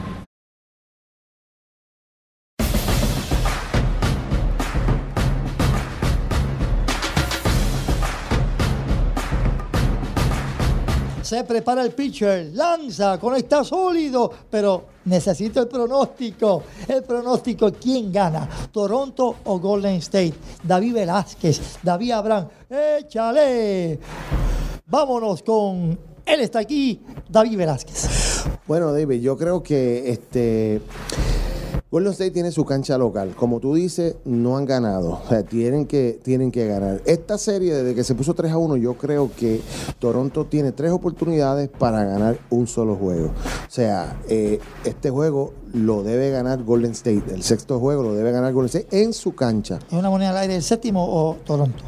Se 11.25 11.43
prepara 11.43 11.81
el 11.81 11.89
pitcher, 11.89 12.51
lanza, 12.53 13.19
conecta 13.19 13.63
sólido, 13.63 14.31
pero 14.47 14.85
necesito 15.05 15.59
el 15.59 15.67
pronóstico. 15.67 16.61
El 16.87 17.01
pronóstico, 17.01 17.71
¿quién 17.73 18.13
gana? 18.13 18.47
¿Toronto 18.71 19.37
o 19.45 19.59
Golden 19.59 19.95
State? 19.95 20.35
David 20.61 20.93
Velázquez, 20.93 21.79
David 21.81 22.11
Abraham, 22.11 22.47
échale. 22.69 23.99
Vámonos 24.85 25.41
con, 25.41 25.97
él 26.23 26.41
está 26.41 26.59
aquí, 26.59 27.01
David 27.27 27.57
Velázquez. 27.57 28.43
Bueno, 28.67 28.93
David, 28.93 29.19
yo 29.19 29.35
creo 29.35 29.63
que 29.63 30.07
este 30.11 30.79
Golden 31.95 32.11
State 32.11 32.31
tiene 32.31 32.51
su 32.51 32.65
cancha 32.65 32.97
local. 32.97 33.33
Como 33.37 33.61
tú 33.61 33.73
dices, 33.73 34.17
no 34.25 34.57
han 34.57 34.65
ganado. 34.65 35.21
O 35.23 35.29
sea, 35.29 35.43
tienen 35.43 35.85
que, 35.85 36.19
tienen 36.21 36.51
que 36.51 36.67
ganar. 36.67 37.01
Esta 37.05 37.37
serie, 37.37 37.73
desde 37.73 37.95
que 37.95 38.03
se 38.03 38.15
puso 38.15 38.33
3 38.33 38.51
a 38.51 38.57
1, 38.57 38.75
yo 38.75 38.95
creo 38.95 39.31
que 39.33 39.61
Toronto 39.97 40.43
tiene 40.43 40.73
tres 40.73 40.91
oportunidades 40.91 41.69
para 41.69 42.03
ganar 42.03 42.37
un 42.49 42.67
solo 42.67 42.97
juego. 42.97 43.27
O 43.27 43.71
sea, 43.71 44.19
eh, 44.27 44.59
este 44.83 45.09
juego 45.09 45.53
lo 45.71 46.03
debe 46.03 46.31
ganar 46.31 46.63
Golden 46.63 46.91
State. 46.91 47.33
El 47.33 47.43
sexto 47.43 47.79
juego 47.79 48.03
lo 48.03 48.13
debe 48.13 48.33
ganar 48.33 48.51
Golden 48.51 48.77
State 48.77 49.01
en 49.01 49.13
su 49.13 49.33
cancha. 49.33 49.79
¿Es 49.87 49.93
una 49.93 50.09
moneda 50.09 50.31
al 50.31 50.37
aire 50.39 50.57
el 50.57 50.63
séptimo 50.63 51.01
o 51.01 51.37
Toronto? 51.45 51.81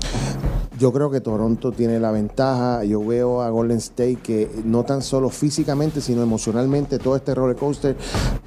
Yo 0.77 0.93
creo 0.93 1.09
que 1.09 1.21
Toronto 1.21 1.71
tiene 1.71 1.99
la 1.99 2.11
ventaja. 2.11 2.83
Yo 2.83 3.03
veo 3.03 3.41
a 3.41 3.49
Golden 3.49 3.77
State 3.77 4.17
que 4.17 4.49
no 4.63 4.83
tan 4.83 5.01
solo 5.01 5.29
físicamente, 5.29 6.01
sino 6.01 6.21
emocionalmente, 6.21 6.99
todo 6.99 7.15
este 7.15 7.33
roller 7.33 7.55
coaster 7.55 7.95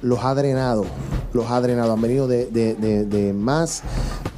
los 0.01 0.23
ha 0.23 0.33
drenado. 0.33 0.85
Los 1.33 1.49
ha 1.51 1.59
drenado. 1.59 1.91
Han 1.93 2.01
venido 2.01 2.27
de, 2.27 2.45
de- 2.45 2.75
de- 2.75 3.05
de 3.05 3.33
más 3.33 3.81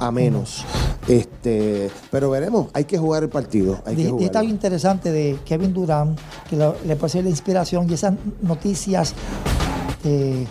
a 0.00 0.10
menos. 0.10 0.64
Este, 1.06 1.90
pero 2.10 2.30
veremos. 2.30 2.68
Hay 2.72 2.84
que 2.84 2.98
jugar 2.98 3.22
el 3.22 3.28
partido. 3.28 3.80
Hay 3.84 3.94
que 3.96 4.10
jugarlo. 4.10 4.38
algo 4.40 4.50
interesante 4.50 5.12
de 5.12 5.38
Kevin 5.44 5.72
Durant, 5.72 6.18
que 6.48 6.56
lo- 6.56 6.74
le 6.86 6.96
puede 6.96 7.10
ser 7.12 7.24
la 7.24 7.30
inspiración 7.30 7.88
y 7.90 7.94
esas 7.94 8.14
noticias 8.42 9.14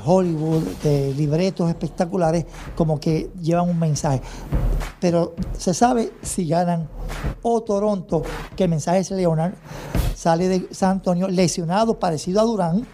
Hollywood, 0.04 0.64
de 0.84 1.14
libretos 1.14 1.70
espectaculares, 1.70 2.46
como 2.76 3.00
que 3.00 3.30
llevan 3.42 3.70
un 3.70 3.80
mensaje. 3.80 4.22
Pero 5.00 5.36
se 5.58 5.74
sabe 5.74 6.12
si 6.22 6.48
ganan 6.48 6.88
o 7.42 7.62
Toronto, 7.62 8.24
que 8.56 8.64
el 8.64 8.70
mensaje 8.70 9.00
es 9.00 9.12
Leonard, 9.12 9.54
sale 10.16 10.48
de 10.48 10.68
San 10.72 10.92
Antonio 10.92 11.28
lesionado, 11.28 12.00
parecido 12.00 12.42
a 12.42 12.44
Durant, 12.44 12.86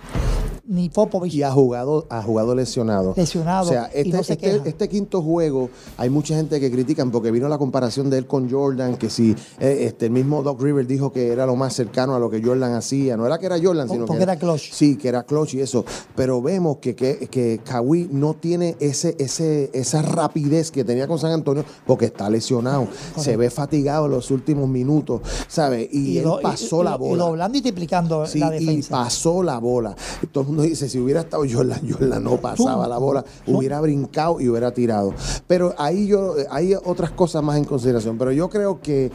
ni 0.69 0.88
Popovich. 0.89 1.34
y 1.34 1.41
ha 1.43 1.51
jugado, 1.51 2.05
ha 2.10 2.21
jugado 2.21 2.53
lesionado. 2.53 3.13
Lesionado, 3.17 3.65
O 3.65 3.69
sea, 3.69 3.89
y 3.93 3.97
este, 4.01 4.10
no 4.17 4.23
se 4.23 4.34
este- 4.34 4.62
este 4.69 4.88
quinto 4.88 5.21
juego, 5.23 5.69
hay 5.97 6.12
mucha 6.12 6.36
gente 6.36 6.60
que 6.60 6.69
critican 6.71 7.10
porque 7.10 7.32
vino 7.32 7.49
la 7.49 7.58
comparación 7.58 8.10
de 8.12 8.19
él 8.19 8.27
con 8.27 8.49
Jordan, 8.51 8.95
que 8.97 9.10
si 9.10 9.32
eh, 9.60 9.77
este, 9.88 10.05
el 10.05 10.12
mismo 10.12 10.43
Doc 10.43 10.62
River 10.62 10.86
dijo 10.86 11.12
que 11.12 11.29
era 11.29 11.47
lo 11.47 11.55
más 11.55 11.73
cercano 11.73 12.13
a 12.13 12.19
lo 12.19 12.29
que 12.29 12.41
Jordan 12.43 12.73
hacía. 12.75 13.17
No 13.17 13.25
era 13.25 13.39
que 13.39 13.47
era 13.47 13.58
Jordan, 13.62 13.88
Po- 13.88 13.93
sino 13.93 14.05
porque 14.05 14.19
que 14.19 14.23
era 14.23 14.36
clutch. 14.38 14.71
Sí, 14.71 14.95
que 14.95 15.08
era 15.10 15.23
clutch 15.23 15.55
y 15.55 15.62
eso. 15.62 15.84
Pero 16.15 16.39
vemos 16.41 16.77
que, 16.77 16.95
que, 16.95 17.27
que 17.32 17.60
Kawhi 17.63 18.08
no 18.12 18.36
tiene 18.36 18.75
ese, 18.79 19.15
ese, 19.17 19.71
esa 19.73 20.03
rapidez 20.03 20.69
que 20.69 20.84
tenía 20.84 21.08
con 21.08 21.17
San 21.17 21.32
Antonio 21.32 21.65
porque 21.88 22.05
está 22.05 22.29
lesionado. 22.29 22.88
Se 23.17 23.36
ve 23.38 23.49
fatigado 23.49 24.05
en 24.05 24.12
los 24.12 24.29
últimos 24.29 24.69
minutos, 24.69 25.21
¿sabes? 25.47 25.89
Y, 25.91 26.19
él 26.19 26.25
pasó 26.43 26.82
y- 26.82 26.86
la 26.86 26.95
y 26.95 26.97
bola. 26.99 27.23
doblando 27.23 27.58
y 27.58 27.62
triplicando 27.62 28.27
Sí, 28.27 28.38
la 28.39 28.55
y 28.55 28.60
defensa. 28.65 28.91
pasó 28.91 29.41
la 29.41 29.58
bola. 29.58 29.95
Y 30.21 30.27
todo 30.27 30.41
el 30.43 30.47
mundo 30.49 30.59
dice, 30.62 30.89
si 30.89 31.00
hubiera 31.00 31.22
estado 31.22 31.43
Jordan, 31.50 31.82
Jordan 31.89 32.24
no 32.30 32.38
pasaba 32.38 32.88
la 32.88 32.98
bola, 32.98 33.24
hubiera 33.48 33.80
brincado 33.82 34.39
y 34.39 34.50
hubiera 34.50 34.72
tirado. 34.72 35.13
Pero 35.48 35.74
ahí 35.78 36.08
yo, 36.08 36.36
hay 36.50 36.74
otras 36.74 37.12
cosas 37.12 37.43
más 37.43 37.58
en 37.58 37.65
consideración. 37.65 38.17
Pero 38.17 38.32
yo 38.32 38.50
creo 38.50 38.82
que 38.82 39.12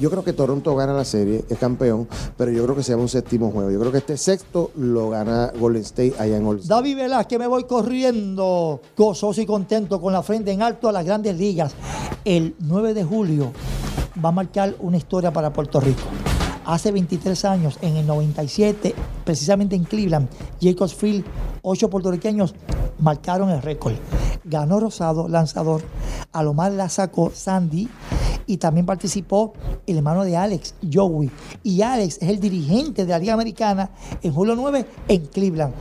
yo 0.00 0.10
creo 0.10 0.24
que 0.24 0.32
Toronto 0.32 0.74
gana 0.76 0.92
la 0.92 1.04
serie, 1.04 1.44
es 1.48 1.58
campeón, 1.58 2.08
pero 2.36 2.50
yo 2.50 2.62
creo 2.64 2.76
que 2.76 2.82
se 2.82 2.92
llama 2.92 3.02
un 3.02 3.08
séptimo 3.08 3.50
juego. 3.50 3.70
Yo 3.70 3.80
creo 3.80 3.92
que 3.92 3.98
este 3.98 4.16
sexto 4.16 4.70
lo 4.76 5.10
gana 5.10 5.52
Golden 5.58 5.82
State 5.82 6.14
allá 6.18 6.36
en 6.36 6.46
All 6.46 6.58
Star. 6.58 6.78
David 6.78 6.96
Velázquez, 6.96 7.38
me 7.38 7.46
voy 7.46 7.64
corriendo, 7.64 8.80
gozoso 8.96 9.40
y 9.40 9.46
contento, 9.46 10.00
con 10.00 10.12
la 10.12 10.22
frente 10.22 10.52
en 10.52 10.62
alto 10.62 10.88
a 10.88 10.92
las 10.92 11.04
grandes 11.04 11.38
ligas. 11.38 11.74
El 12.24 12.54
9 12.60 12.94
de 12.94 13.04
julio 13.04 13.52
va 14.22 14.30
a 14.30 14.32
marcar 14.32 14.74
una 14.80 14.96
historia 14.96 15.32
para 15.32 15.52
Puerto 15.52 15.80
Rico. 15.80 16.02
Hace 16.64 16.92
23 16.92 17.44
años, 17.44 17.78
en 17.82 17.96
el 17.96 18.06
97, 18.06 18.94
precisamente 19.24 19.76
en 19.76 19.84
Cleveland, 19.84 20.28
Jacobs 20.60 20.94
Field, 20.94 21.24
ocho 21.62 21.90
puertorriqueños 21.90 22.54
marcaron 22.98 23.50
el 23.50 23.60
récord. 23.60 23.94
Ganó 24.44 24.80
Rosado, 24.80 25.28
lanzador. 25.28 25.82
Alomar 26.32 26.72
la 26.72 26.88
sacó 26.88 27.30
Sandy. 27.34 27.88
Y 28.46 28.58
también 28.58 28.84
participó 28.84 29.54
el 29.86 29.96
hermano 29.96 30.22
de 30.24 30.36
Alex, 30.36 30.74
Joey. 30.92 31.30
Y 31.62 31.80
Alex 31.80 32.18
es 32.20 32.28
el 32.28 32.40
dirigente 32.40 33.06
de 33.06 33.10
la 33.10 33.18
Liga 33.18 33.32
Americana 33.32 33.90
en 34.22 34.34
julio 34.34 34.54
9 34.54 34.86
en 35.08 35.26
Cleveland. 35.26 35.72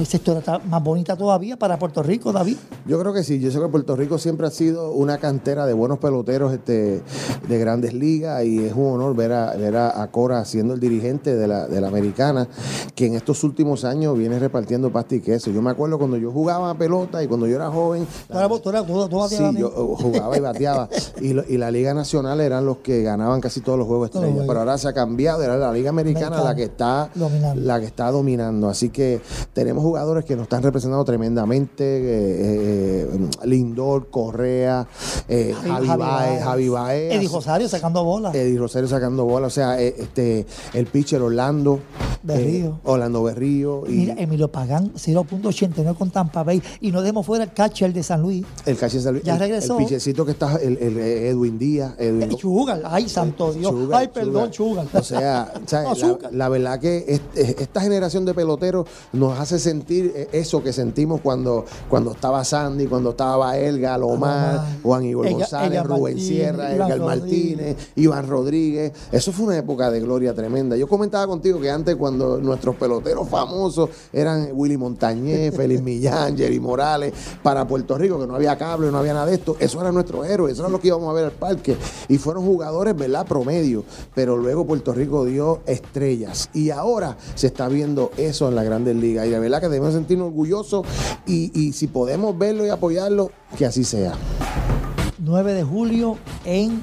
Esa 0.00 0.16
historia 0.16 0.40
está 0.40 0.58
más 0.58 0.82
bonita 0.82 1.16
todavía 1.16 1.56
para 1.56 1.78
Puerto 1.78 2.02
Rico, 2.02 2.32
David. 2.32 2.56
Yo 2.84 2.98
creo 2.98 3.12
que 3.12 3.22
sí, 3.22 3.38
yo 3.38 3.52
sé 3.52 3.60
que 3.60 3.68
Puerto 3.68 3.94
Rico 3.94 4.18
siempre 4.18 4.44
ha 4.46 4.50
sido 4.50 4.90
una 4.90 5.18
cantera 5.18 5.66
de 5.66 5.72
buenos 5.72 5.98
peloteros 6.00 6.52
este, 6.52 7.00
de 7.48 7.58
grandes 7.58 7.94
ligas 7.94 8.44
y 8.44 8.58
es 8.64 8.72
un 8.74 8.86
honor 8.94 9.14
ver 9.14 9.32
a, 9.32 9.54
ver 9.54 9.76
a, 9.76 10.02
a 10.02 10.10
Cora 10.10 10.44
siendo 10.46 10.74
el 10.74 10.80
dirigente 10.80 11.36
de 11.36 11.46
la, 11.46 11.68
de 11.68 11.80
la 11.80 11.86
americana, 11.88 12.48
que 12.96 13.06
en 13.06 13.14
estos 13.14 13.44
últimos 13.44 13.84
años 13.84 14.18
viene 14.18 14.36
repartiendo 14.40 14.90
pasta 14.90 15.14
y 15.14 15.20
queso. 15.20 15.52
Yo 15.52 15.62
me 15.62 15.70
acuerdo 15.70 15.96
cuando 15.96 16.16
yo 16.16 16.32
jugaba 16.32 16.74
pelota 16.74 17.22
y 17.22 17.28
cuando 17.28 17.46
yo 17.46 17.54
era 17.54 17.70
joven, 17.70 18.04
eras- 18.28 18.62
tú 18.62 18.70
eras- 18.70 18.86
tú- 18.86 19.08
tú 19.08 19.28
Sí, 19.28 19.36
yo 19.56 19.68
eh, 19.68 20.02
jugaba 20.02 20.36
y 20.36 20.40
bateaba. 20.40 20.88
Y, 21.20 21.34
lo- 21.34 21.44
y 21.48 21.56
la 21.56 21.70
Liga 21.70 21.94
Nacional 21.94 22.40
eran 22.40 22.66
los 22.66 22.78
que 22.78 23.02
ganaban 23.02 23.40
casi 23.40 23.60
todos 23.60 23.78
los 23.78 23.86
juegos 23.86 24.10
estrellas. 24.12 24.44
Pero 24.44 24.58
ahora 24.58 24.76
se 24.76 24.88
ha 24.88 24.92
cambiado, 24.92 25.40
era 25.44 25.56
la 25.56 25.72
Liga 25.72 25.90
Americana 25.90 26.26
Americana. 26.26 26.50
la 26.50 26.56
que 26.56 26.64
está 26.64 27.10
Dominando. 27.14 27.62
la 27.62 27.78
que 27.78 27.86
está 27.86 28.10
dominando. 28.10 28.68
Así 28.68 28.88
que 28.88 29.20
tenemos 29.52 29.83
jugadores 29.84 30.24
que 30.24 30.34
nos 30.34 30.44
están 30.44 30.62
representando 30.62 31.04
tremendamente. 31.04 31.84
eh, 31.84 33.08
eh, 33.14 33.28
Lindor, 33.44 34.08
Correa, 34.08 34.86
eh, 35.28 35.54
Javi, 35.66 35.86
Baez, 35.88 36.42
Javi 36.42 36.68
Baez. 36.68 37.12
Eddie 37.14 37.28
Rosario 37.28 37.68
sacando 37.68 38.02
bola. 38.04 38.30
Eddie 38.32 38.58
Rosario 38.58 38.88
sacando 38.88 39.24
bola, 39.24 39.46
o 39.46 39.50
sea, 39.50 39.80
eh, 39.80 39.94
este, 39.98 40.46
el 40.72 40.86
pitcher 40.86 41.20
Orlando, 41.22 41.80
Berrío. 42.22 42.80
Orlando 42.84 43.22
Berrío 43.22 43.84
y 43.86 43.92
Mira, 43.92 44.14
Emilio 44.16 44.48
Pagán, 44.50 44.92
0.89 44.94 45.94
con 45.96 46.10
Tampa 46.10 46.42
Bay. 46.42 46.62
Y 46.80 46.90
no 46.90 47.02
dejemos 47.02 47.26
fuera 47.26 47.44
el 47.44 47.52
catcher 47.52 47.92
de 47.92 48.02
San 48.02 48.22
Luis. 48.22 48.44
el 48.64 48.76
catcher 48.76 49.02
San 49.02 49.12
Luis, 49.12 49.24
Ya 49.24 49.34
el- 49.34 49.40
regresó. 49.40 49.78
el 49.78 49.84
pitchercito 49.84 50.24
que 50.24 50.32
está, 50.32 50.56
el, 50.56 50.78
el 50.78 50.96
Edwin 50.98 51.58
Díaz, 51.58 51.94
Edwin, 51.98 52.30
Chugal, 52.30 52.82
ay, 52.86 53.08
santo 53.08 53.52
Dios. 53.52 53.74
Ay, 53.92 54.08
perdón, 54.08 54.50
Chugal. 54.50 54.88
O 54.94 55.02
sea, 55.02 55.52
la 56.32 56.48
verdad 56.48 56.78
que 56.80 57.04
este- 57.06 57.62
esta 57.62 57.80
generación 57.82 58.24
de 58.24 58.32
peloteros 58.34 58.86
nos 59.12 59.38
hace 59.38 59.58
sentir 59.58 59.73
eh, 59.88 60.28
eso 60.32 60.62
que 60.62 60.72
sentimos 60.72 61.20
cuando, 61.20 61.64
cuando 61.88 62.12
estaba 62.12 62.44
Sandy, 62.44 62.86
cuando 62.86 63.10
estaba 63.10 63.36
Baelga, 63.38 63.96
Lomar, 63.98 64.54
Lomar. 64.54 64.68
Juan 64.82 65.04
Igor 65.04 65.26
Ella- 65.26 65.36
González, 65.38 65.70
ella 65.72 65.82
Rubén 65.82 66.18
Sierra, 66.20 66.72
Edgar. 66.72 67.00
Martínez, 67.00 67.76
Iván 67.96 68.28
Rodríguez. 68.28 68.92
Eso 69.12 69.32
fue 69.32 69.46
una 69.46 69.58
época 69.58 69.90
de 69.90 70.00
gloria 70.00 70.34
tremenda. 70.34 70.76
Yo 70.76 70.86
comentaba 70.88 71.26
contigo 71.26 71.60
que 71.60 71.70
antes 71.70 71.96
cuando 71.96 72.38
nuestros 72.38 72.76
peloteros 72.76 73.28
famosos 73.28 73.90
eran 74.12 74.48
Willy 74.52 74.76
Montañez, 74.76 75.54
Félix 75.56 75.82
Millán, 75.82 76.36
Jerry 76.36 76.60
Morales, 76.60 77.12
para 77.42 77.66
Puerto 77.66 77.96
Rico, 77.98 78.18
que 78.18 78.26
no 78.26 78.34
había 78.36 78.56
cable, 78.58 78.90
no 78.90 78.98
había 78.98 79.14
nada 79.14 79.26
de 79.26 79.34
esto, 79.34 79.56
eso 79.58 79.80
eran 79.80 79.94
nuestros 79.94 80.26
héroes, 80.26 80.54
eso 80.54 80.62
era 80.62 80.70
lo 80.70 80.80
que 80.80 80.88
íbamos 80.88 81.08
a 81.10 81.12
ver 81.12 81.24
al 81.26 81.32
parque. 81.32 81.76
Y 82.08 82.18
fueron 82.18 82.44
jugadores, 82.44 82.96
¿verdad? 82.96 83.26
Promedio. 83.26 83.84
Pero 84.14 84.36
luego 84.36 84.66
Puerto 84.66 84.92
Rico 84.92 85.24
dio 85.24 85.60
estrellas. 85.66 86.50
Y 86.52 86.70
ahora 86.70 87.16
se 87.34 87.46
está 87.48 87.68
viendo 87.68 88.10
eso 88.16 88.48
en 88.48 88.54
la 88.54 88.64
Grandes 88.64 88.96
Ligas. 88.96 89.26
Y 89.26 89.30
la 89.30 89.38
verdad 89.38 89.60
que 89.64 89.70
debemos 89.70 89.94
sentirnos 89.94 90.28
orgullosos 90.28 90.86
y, 91.26 91.72
si 91.72 91.86
podemos 91.86 92.36
verlo 92.36 92.66
y 92.66 92.68
apoyarlo, 92.68 93.30
que 93.56 93.64
así 93.64 93.84
sea. 93.84 94.12
9 95.18 95.54
de 95.54 95.64
julio 95.64 96.18
en 96.44 96.82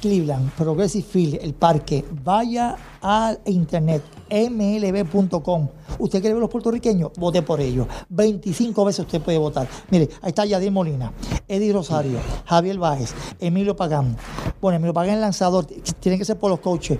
Cleveland, 0.00 0.50
Progressive 0.52 1.06
Field, 1.08 1.38
el 1.40 1.54
parque. 1.54 2.04
Vaya 2.24 2.76
al 3.00 3.38
internet, 3.46 4.02
mlb.com. 4.28 5.68
¿Usted 5.98 6.20
quiere 6.20 6.34
ver 6.34 6.40
los 6.40 6.50
puertorriqueños? 6.50 7.12
Vote 7.16 7.42
por 7.42 7.60
ellos. 7.60 7.86
25 8.08 8.84
veces 8.84 9.06
usted 9.06 9.22
puede 9.22 9.38
votar. 9.38 9.68
Mire, 9.90 10.08
ahí 10.22 10.30
está 10.30 10.44
Yadier 10.44 10.72
Molina, 10.72 11.12
Eddie 11.46 11.72
Rosario, 11.72 12.18
Javier 12.44 12.78
Báez, 12.78 13.14
Emilio 13.38 13.76
Pagán. 13.76 14.16
Bueno, 14.60 14.76
Emilio 14.76 14.94
Pagán 14.94 15.14
es 15.14 15.20
lanzador, 15.20 15.66
tiene 16.00 16.18
que 16.18 16.24
ser 16.24 16.36
por 16.38 16.50
los 16.50 16.58
coaches. 16.58 16.98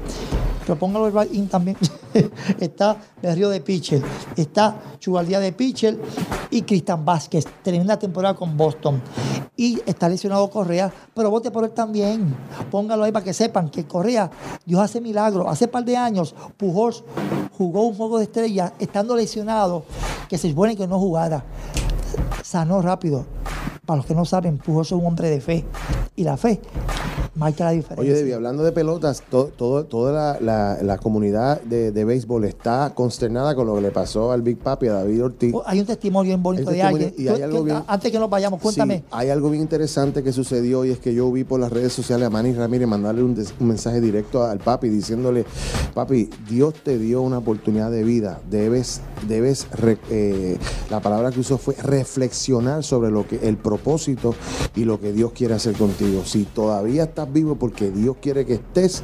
Pero 0.60 0.78
póngalo 0.78 1.08
el 1.20 1.34
in 1.34 1.48
también. 1.48 1.76
está 2.60 2.96
Berrío 3.22 3.48
de 3.48 3.60
pitcher, 3.60 4.02
está 4.36 4.76
Chugaldía 4.98 5.40
de 5.40 5.52
pitcher 5.52 5.98
y 6.50 6.62
Cristian 6.62 7.04
Vázquez. 7.04 7.46
Tremenda 7.62 7.98
temporada 7.98 8.34
con 8.34 8.56
Boston. 8.56 9.00
Y 9.56 9.80
está 9.86 10.08
lesionado 10.08 10.50
Correa, 10.50 10.92
pero 11.14 11.30
vote 11.30 11.50
por 11.50 11.64
él 11.64 11.70
también. 11.70 12.34
Póngalo 12.70 13.04
ahí 13.04 13.12
para 13.12 13.24
que 13.24 13.32
sepan 13.32 13.70
que 13.70 13.86
Correa, 13.86 14.30
Dios 14.64 14.80
hace 14.80 15.00
milagros. 15.00 15.46
Hace 15.48 15.68
par 15.68 15.84
de 15.84 15.96
años, 15.96 16.34
Pujols 16.56 17.04
jugó 17.56 17.86
un 17.86 17.94
juego 17.94 18.18
de 18.18 18.24
estrellas 18.24 18.72
estando 18.78 19.16
lesionado, 19.16 19.84
que 20.28 20.38
se 20.38 20.50
supone 20.50 20.76
que 20.76 20.86
no 20.86 20.98
jugara. 20.98 21.44
Sanó 22.42 22.82
rápido. 22.82 23.24
Para 23.86 23.98
los 23.98 24.06
que 24.06 24.14
no 24.14 24.24
saben, 24.24 24.58
Pujols 24.58 24.88
es 24.88 24.92
un 24.92 25.06
hombre 25.06 25.30
de 25.30 25.40
fe. 25.40 25.64
Y 26.16 26.24
la 26.24 26.36
fe 26.36 26.60
marca 27.36 27.64
la 27.64 27.70
diferencia. 27.72 28.00
Oye, 28.02 28.14
Debbie, 28.14 28.34
hablando 28.34 28.62
de 28.64 28.72
pelotas, 28.72 29.22
to- 29.30 29.50
todo, 29.56 29.84
toda 29.84 30.12
la, 30.12 30.40
la- 30.40 30.82
la 30.82 30.98
comunidad 30.98 31.60
de, 31.62 31.92
de 31.92 32.04
béisbol 32.04 32.44
está 32.44 32.92
consternada 32.94 33.54
con 33.54 33.66
lo 33.66 33.74
que 33.76 33.82
le 33.82 33.90
pasó 33.90 34.32
al 34.32 34.42
Big 34.42 34.58
Papi, 34.58 34.88
a 34.88 34.94
David 34.94 35.24
Ortiz. 35.24 35.54
Oh, 35.54 35.62
Hay 35.66 35.80
un 35.80 35.86
testimonio 35.86 36.30
bien 36.30 36.42
bonito 36.42 36.70
de 36.70 36.82
alguien. 36.82 37.14
y 37.16 37.28
hay 37.28 37.38
Tú- 37.38 37.44
algo 37.44 37.58
que- 37.64 37.72
bien- 37.72 37.84
Antes 37.86 38.12
que 38.12 38.18
nos 38.18 38.30
vayamos, 38.30 38.60
cuéntame. 38.60 38.98
Sí, 38.98 39.04
hay 39.10 39.30
algo 39.30 39.50
bien 39.50 39.62
interesante 39.62 40.22
que 40.22 40.32
sucedió 40.32 40.84
y 40.84 40.90
es 40.90 40.98
que 40.98 41.14
yo 41.14 41.30
vi 41.30 41.44
por 41.44 41.60
las 41.60 41.70
redes 41.72 41.92
sociales 41.92 42.26
a 42.26 42.30
Manny 42.30 42.52
Ramírez 42.52 42.88
mandarle 42.88 43.22
un, 43.22 43.34
des- 43.34 43.52
un 43.60 43.68
mensaje 43.68 44.00
directo 44.00 44.42
al 44.44 44.58
papi 44.58 44.88
diciéndole, 44.88 45.44
papi, 45.94 46.30
Dios 46.48 46.74
te 46.82 46.98
dio 46.98 47.22
una 47.22 47.38
oportunidad 47.38 47.90
de 47.90 48.02
vida, 48.02 48.40
debes, 48.50 49.00
debes, 49.28 49.66
re- 49.72 49.98
eh, 50.10 50.58
la 50.90 51.00
palabra 51.00 51.30
que 51.30 51.40
usó 51.40 51.58
fue 51.58 51.74
reflexionar 51.74 52.82
sobre 52.82 53.10
lo 53.10 53.26
que 53.26 53.46
el 53.48 53.56
propósito 53.56 54.34
y 54.74 54.84
lo 54.84 55.00
que 55.00 55.12
Dios 55.12 55.32
quiere 55.32 55.54
hacer 55.54 55.74
contigo. 55.74 56.22
Si 56.24 56.44
todavía 56.44 57.04
estás 57.04 57.25
vivo 57.32 57.56
porque 57.56 57.90
Dios 57.90 58.16
quiere 58.20 58.44
que 58.44 58.54
estés 58.54 59.02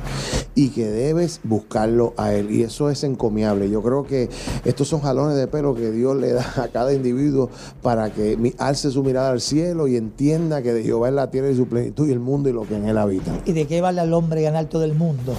y 0.54 0.70
que 0.70 0.86
debes 0.86 1.40
buscarlo 1.44 2.14
a 2.16 2.34
Él. 2.34 2.50
Y 2.50 2.62
eso 2.62 2.90
es 2.90 3.04
encomiable. 3.04 3.70
Yo 3.70 3.82
creo 3.82 4.04
que 4.04 4.28
estos 4.64 4.88
son 4.88 5.00
jalones 5.00 5.36
de 5.36 5.46
pelo 5.46 5.74
que 5.74 5.90
Dios 5.90 6.16
le 6.16 6.32
da 6.32 6.52
a 6.56 6.68
cada 6.68 6.92
individuo 6.92 7.50
para 7.80 8.10
que 8.10 8.54
alce 8.58 8.90
su 8.90 9.02
mirada 9.02 9.30
al 9.30 9.40
cielo 9.40 9.88
y 9.88 9.96
entienda 9.96 10.62
que 10.62 10.72
de 10.72 10.82
Jehová 10.82 11.08
es 11.08 11.14
la 11.14 11.30
tierra 11.30 11.50
y 11.50 11.56
su 11.56 11.66
plenitud 11.66 12.08
y 12.08 12.12
el 12.12 12.20
mundo 12.20 12.48
y 12.48 12.52
lo 12.52 12.62
que 12.62 12.76
en 12.76 12.88
él 12.88 12.98
habita. 12.98 13.32
¿Y 13.46 13.52
de 13.52 13.66
qué 13.66 13.80
vale 13.80 14.00
al 14.00 14.12
hombre 14.12 14.42
ganar 14.42 14.66
todo 14.66 14.84
el 14.84 14.94
mundo 14.94 15.34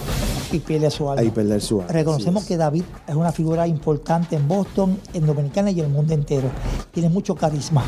y 0.52 0.60
pierde 0.60 0.89
su 0.89 1.10
alma? 1.10 1.22
Ahí 1.22 1.30
perder 1.30 1.62
su 1.62 1.82
alma. 1.82 1.91
Reconocemos 1.91 2.46
que. 2.46 2.54
David 2.54 2.84
es 3.08 3.15
una 3.15 3.32
figura 3.32 3.67
importante 3.67 4.36
en 4.36 4.48
Boston, 4.48 5.00
en 5.13 5.26
Dominicana 5.26 5.72
y 5.72 5.80
en 5.80 5.88
el 5.88 5.91
mundo 5.91 6.13
entero. 6.13 6.50
Tiene 6.91 7.10
mucho 7.10 7.36
carisma 7.36 7.84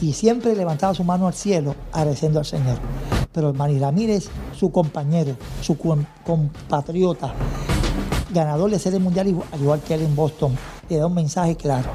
y 0.00 0.12
siempre 0.12 0.54
levantaba 0.54 0.94
su 0.94 1.04
mano 1.04 1.26
al 1.26 1.34
cielo 1.34 1.74
agradeciendo 1.92 2.38
al 2.38 2.46
Señor. 2.46 2.78
Pero 3.34 3.52
Manny 3.52 3.78
Ramírez, 3.78 4.28
su 4.56 4.70
compañero, 4.70 5.36
su 5.60 5.76
com- 5.76 6.04
compatriota, 6.24 7.34
ganador 8.32 8.70
de 8.70 8.78
Serie 8.78 9.00
Mundial, 9.00 9.34
al 9.52 9.60
igual 9.60 9.80
que 9.80 9.94
él 9.94 10.02
en 10.02 10.14
Boston, 10.16 10.56
le 10.88 10.96
da 10.98 11.06
un 11.06 11.14
mensaje 11.14 11.56
claro. 11.56 11.90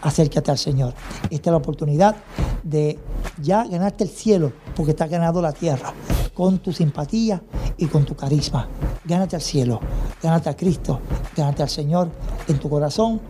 Acércate 0.00 0.50
al 0.50 0.58
Señor. 0.58 0.94
Esta 1.30 1.50
es 1.50 1.52
la 1.52 1.58
oportunidad 1.58 2.16
de 2.64 2.98
ya 3.40 3.64
ganarte 3.66 4.04
el 4.04 4.10
cielo, 4.10 4.52
porque 4.74 4.92
está 4.92 5.06
ganado 5.06 5.40
la 5.40 5.52
tierra, 5.52 5.92
con 6.34 6.58
tu 6.58 6.72
simpatía 6.72 7.42
y 7.76 7.86
con 7.86 8.04
tu 8.04 8.16
carisma. 8.16 8.66
Gánate 9.04 9.36
al 9.36 9.42
cielo, 9.42 9.80
gánate 10.22 10.48
a 10.48 10.56
Cristo, 10.56 11.00
gánate 11.36 11.62
al 11.62 11.68
Señor 11.68 12.08
en 12.48 12.58
tu 12.58 12.70
corazón, 12.70 13.20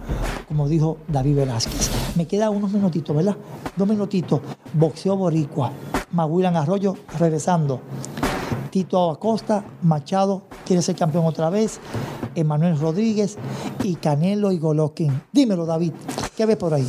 como 0.46 0.68
dijo 0.68 0.98
David 1.08 1.36
Velázquez. 1.36 1.90
Me 2.14 2.26
quedan 2.26 2.50
unos 2.54 2.70
minutitos, 2.72 3.14
¿verdad? 3.16 3.36
Dos 3.76 3.88
minutitos. 3.88 4.40
Boxeo 4.72 5.16
boricua. 5.16 5.72
Maguilan 6.12 6.57
Arroyo 6.57 6.96
regresando. 7.18 7.81
Tito 8.70 9.11
Acosta, 9.11 9.64
Machado 9.83 10.42
quiere 10.64 10.83
ser 10.83 10.96
campeón 10.96 11.27
otra 11.27 11.51
vez, 11.51 11.79
Emanuel 12.35 12.79
Rodríguez 12.79 13.37
y 13.83 13.96
Canelo 13.96 14.53
y 14.53 14.59
Golovkin. 14.59 15.22
Dímelo, 15.33 15.66
David, 15.66 15.92
¿qué 16.37 16.46
ves 16.46 16.57
por 16.57 16.72
ahí? 16.72 16.88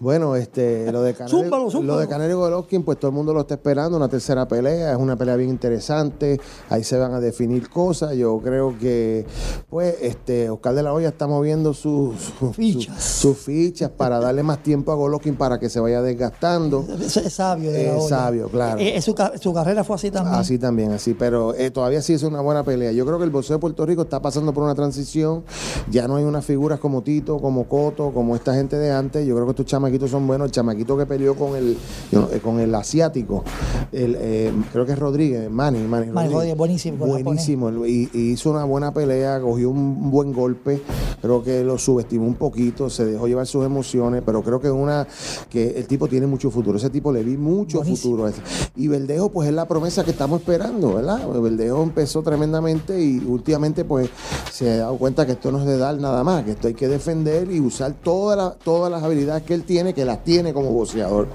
Bueno, 0.00 0.36
este, 0.36 0.90
lo 0.92 1.02
de 1.02 1.14
Canelo, 1.14 1.38
Zúmbalo, 1.38 1.70
zúmbalo. 1.70 1.94
lo 1.94 1.98
de 2.00 2.06
Canelo 2.08 2.30
y 2.30 2.36
Golovkin, 2.36 2.84
pues 2.84 2.98
todo 2.98 3.10
el 3.10 3.16
mundo 3.16 3.34
lo 3.34 3.40
está 3.40 3.54
esperando, 3.54 3.96
una 3.96 4.08
tercera 4.08 4.46
pelea, 4.46 4.92
es 4.92 4.96
una 4.98 5.16
pelea 5.16 5.34
bien 5.36 5.50
interesante, 5.50 6.40
ahí 6.70 6.84
se 6.84 6.96
van 6.98 7.14
a 7.14 7.20
definir 7.20 7.68
cosas, 7.68 8.14
yo 8.14 8.38
creo 8.38 8.78
que, 8.78 9.26
pues, 9.68 9.96
este, 10.00 10.50
Oscar 10.50 10.74
de 10.74 10.82
la 10.84 10.92
Hoya 10.92 11.08
está 11.08 11.26
moviendo 11.26 11.74
sus 11.74 12.16
sus- 12.38 12.54
Fichas. 12.56 13.02
sus 13.02 13.36
fichas 13.38 13.90
para 13.90 14.20
darle 14.20 14.42
más 14.44 14.62
tiempo 14.62 14.92
a 14.92 14.94
Golovkin 14.94 15.34
para 15.36 15.58
que 15.58 15.68
se 15.68 15.80
vaya 15.80 16.00
desgastando. 16.02 16.84
Es, 17.00 17.16
es 17.16 17.32
sabio. 17.32 17.72
De 17.72 17.84
la 17.84 17.96
Es 17.96 18.02
olla. 18.04 18.08
sabio, 18.08 18.48
claro. 18.48 18.78
Eh, 18.80 18.96
eh, 18.96 19.02
su, 19.02 19.14
su 19.40 19.52
carrera 19.52 19.82
fue 19.84 19.96
así 19.96 20.10
también. 20.10 20.34
Así 20.36 20.58
también, 20.58 20.92
así, 20.92 21.14
pero 21.14 21.54
eh, 21.54 21.70
todavía 21.70 22.02
sí 22.02 22.12
es 22.12 22.22
una 22.22 22.40
buena 22.40 22.62
pelea. 22.62 22.92
Yo 22.92 23.04
creo 23.04 23.18
que 23.18 23.24
el 23.24 23.30
boxeo 23.30 23.56
de 23.56 23.60
Puerto 23.60 23.84
Rico 23.84 24.02
está 24.02 24.22
pasando 24.22 24.52
por 24.54 24.62
una 24.62 24.74
transición. 24.74 25.44
Ya 25.90 26.06
no 26.06 26.16
hay 26.16 26.24
unas 26.24 26.44
figuras 26.44 26.78
como 26.78 27.02
Tito, 27.02 27.38
como 27.38 27.64
Coto, 27.68 28.12
como 28.12 28.36
esta 28.36 28.54
gente 28.54 28.76
de 28.76 28.92
antes. 28.92 29.26
Yo 29.26 29.34
creo 29.34 29.46
que 29.46 29.50
estos 29.52 29.66
chamaquitos 29.88 30.10
son 30.10 30.26
buenos. 30.26 30.46
El 30.46 30.52
chamaquito 30.52 30.96
que 30.96 31.06
peleó 31.06 31.34
con 31.34 31.56
el, 31.56 31.76
eh, 32.12 32.40
con 32.42 32.60
el 32.60 32.74
asiático, 32.74 33.44
el, 33.92 34.16
eh, 34.18 34.52
creo 34.72 34.84
que 34.84 34.92
es 34.92 34.98
Rodríguez, 34.98 35.50
Manny, 35.50 35.80
Manny, 35.80 36.10
Manny 36.12 36.32
Rodríguez, 36.32 36.56
buenísimo, 36.56 37.06
Buenísimo. 37.06 37.86
Y, 37.86 38.10
y 38.12 38.32
hizo 38.32 38.50
una 38.50 38.64
buena 38.64 38.92
pelea, 38.92 39.40
cogió 39.40 39.70
un 39.70 40.10
buen 40.10 40.32
golpe. 40.32 40.80
Creo 41.20 41.42
que 41.42 41.64
lo 41.64 41.78
subestimó 41.78 42.26
un 42.26 42.34
poquito, 42.34 42.88
se 42.90 43.04
dejó 43.04 43.26
llevar 43.26 43.46
sus 43.46 43.64
emociones, 43.64 44.22
pero 44.24 44.42
creo 44.42 44.60
que 44.60 44.70
una 44.70 45.06
que 45.50 45.70
el 45.70 45.86
tipo 45.86 46.06
tiene 46.06 46.26
mucho 46.26 46.50
futuro. 46.50 46.78
Ese 46.78 46.90
tipo 46.90 47.12
le 47.12 47.22
vi 47.24 47.36
mucho 47.36 47.78
Buenísimo. 47.78 48.10
futuro. 48.16 48.26
a 48.26 48.30
ese. 48.30 48.40
Y 48.76 48.88
Verdejo, 48.88 49.30
pues 49.30 49.48
es 49.48 49.54
la 49.54 49.66
promesa 49.66 50.04
que 50.04 50.10
estamos 50.12 50.40
esperando, 50.40 50.94
¿verdad? 50.94 51.26
Verdejo 51.28 51.82
empezó 51.82 52.22
tremendamente 52.22 53.00
y 53.02 53.18
últimamente, 53.18 53.84
pues 53.84 54.10
se 54.52 54.70
ha 54.70 54.76
dado 54.78 54.96
cuenta 54.96 55.26
que 55.26 55.32
esto 55.32 55.50
no 55.50 55.60
es 55.60 55.66
de 55.66 55.78
dar 55.78 55.98
nada 55.98 56.22
más, 56.22 56.44
que 56.44 56.52
esto 56.52 56.68
hay 56.68 56.74
que 56.74 56.88
defender 56.88 57.50
y 57.50 57.60
usar 57.60 57.94
todas 58.02 58.36
las 58.36 58.58
todas 58.58 58.90
las 58.90 59.02
habilidades 59.02 59.42
que 59.44 59.54
él 59.54 59.62
tiene, 59.62 59.77
que 59.94 60.04
las 60.04 60.22
tiene 60.24 60.52
como 60.52 60.70
boxeador. 60.72 61.28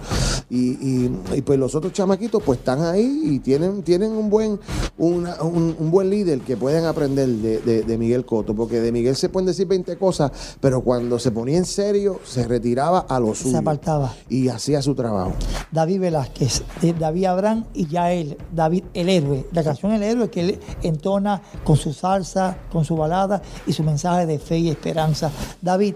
Y, 0.50 0.72
y- 0.72 1.20
y, 1.36 1.42
pues 1.42 1.58
los 1.58 1.74
otros 1.76 1.94
chamaquitos, 1.94 2.42
pues 2.44 2.60
están 2.60 2.84
ahí 2.84 3.22
y 3.24 3.40
tienen, 3.40 3.82
tienen 3.84 4.12
un 4.12 4.30
buen 4.30 4.60
una- 4.98 5.42
un, 5.42 5.76
un 5.80 5.92
buen 5.92 6.10
líder 6.10 6.42
que 6.42 6.56
pueden 6.58 6.86
aprender 6.86 7.28
de, 7.28 7.60
de- 7.60 7.82
de 7.84 7.98
Miguel 7.98 8.26
Coto, 8.26 8.54
porque 8.56 8.80
de 8.80 8.92
Miguel 8.92 9.16
se 9.16 9.30
pueden 9.30 9.48
decir 9.48 9.66
20 9.68 9.98
cosas, 9.98 10.32
pero 10.60 10.82
cuando 10.82 11.18
se 11.20 11.32
ponía 11.32 11.58
en 11.58 11.66
serio, 11.66 12.20
se 12.24 12.48
retiraba 12.48 13.00
a 13.10 13.20
lo 13.20 13.34
suyo. 13.34 13.58
apartaba. 13.58 14.14
Y 14.30 14.50
hacía 14.50 14.82
su 14.82 14.94
trabajo. 14.94 15.34
David 15.72 16.02
Velázquez, 16.02 16.62
David 17.00 17.26
Abraham 17.26 17.66
y 17.74 17.88
Yael, 17.88 18.38
David 18.54 18.84
el 18.94 19.10
héroe. 19.10 19.46
La 19.52 19.64
canción 19.64 19.92
El 19.94 20.04
héroe 20.04 20.30
que 20.30 20.42
él 20.42 20.60
entona 20.84 21.42
con 21.64 21.78
su 21.78 21.94
salsa, 21.94 22.58
con 22.72 22.86
su 22.86 22.96
balada 22.96 23.42
y 23.66 23.74
su 23.74 23.84
mensaje 23.84 24.26
de 24.26 24.38
fe 24.40 24.58
y 24.60 24.70
esperanza. 24.70 25.32
David, 25.62 25.96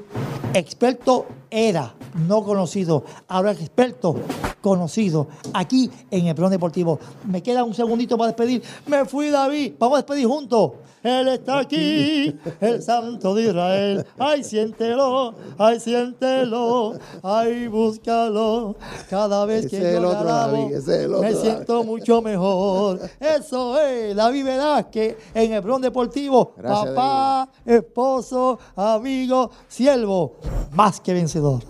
experto 0.54 1.26
era, 1.50 1.94
no 2.15 2.43
conocido. 2.43 3.04
Es 3.50 3.62
experto, 3.62 4.15
conocido. 4.62 5.28
Aquí 5.54 5.89
en 6.12 6.28
el 6.28 6.36
Plano 6.36 6.50
Deportivo. 6.50 7.00
Me 7.26 7.41
queda 7.41 7.63
un 7.63 7.74
segundito 7.74 8.17
para 8.17 8.28
despedir. 8.28 8.63
Me 8.86 9.06
fui, 9.06 9.30
David. 9.30 9.74
Vamos 9.80 9.98
a 9.98 10.02
despedir 10.02 10.28
juntos. 10.28 10.72
Él 11.04 11.28
está 11.28 11.60
aquí, 11.60 12.36
el 12.60 12.82
santo 12.82 13.36
de 13.36 13.44
Israel. 13.44 14.06
Ay, 14.18 14.44
siéntelo, 14.44 15.34
ay, 15.58 15.80
siéntelo, 15.80 16.94
ay, 17.24 17.68
búscalo. 17.68 18.76
Cada 19.10 19.46
vez 19.46 19.68
que 19.68 19.80
yo 19.80 20.00
otro 20.00 20.20
alabo, 20.20 20.70
David, 20.70 21.08
me 21.08 21.32
David. 21.32 21.36
siento 21.38 21.84
mucho 21.84 22.22
mejor. 22.22 23.00
Eso 23.20 23.80
es, 23.80 24.16
David 24.16 24.46
Velázquez 24.46 25.18
en 25.34 25.54
el 25.54 25.62
Bron 25.62 25.82
Deportivo. 25.82 26.54
Gracias, 26.58 26.96
Papá, 26.96 27.50
esposo, 27.66 28.60
amigo, 28.76 29.52
siervo, 29.68 30.38
más 30.72 31.00
que 31.00 31.14
vencedor. 31.14 31.62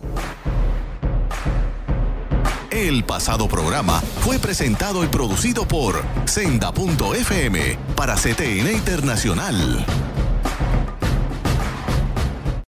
El 2.77 3.03
pasado 3.03 3.47
programa 3.47 4.01
fue 4.21 4.37
presentado 4.37 5.03
y 5.03 5.07
producido 5.07 5.67
por 5.67 6.05
Senda.fm 6.25 7.75
para 7.95 8.13
CTN 8.13 8.71
Internacional. 8.71 9.83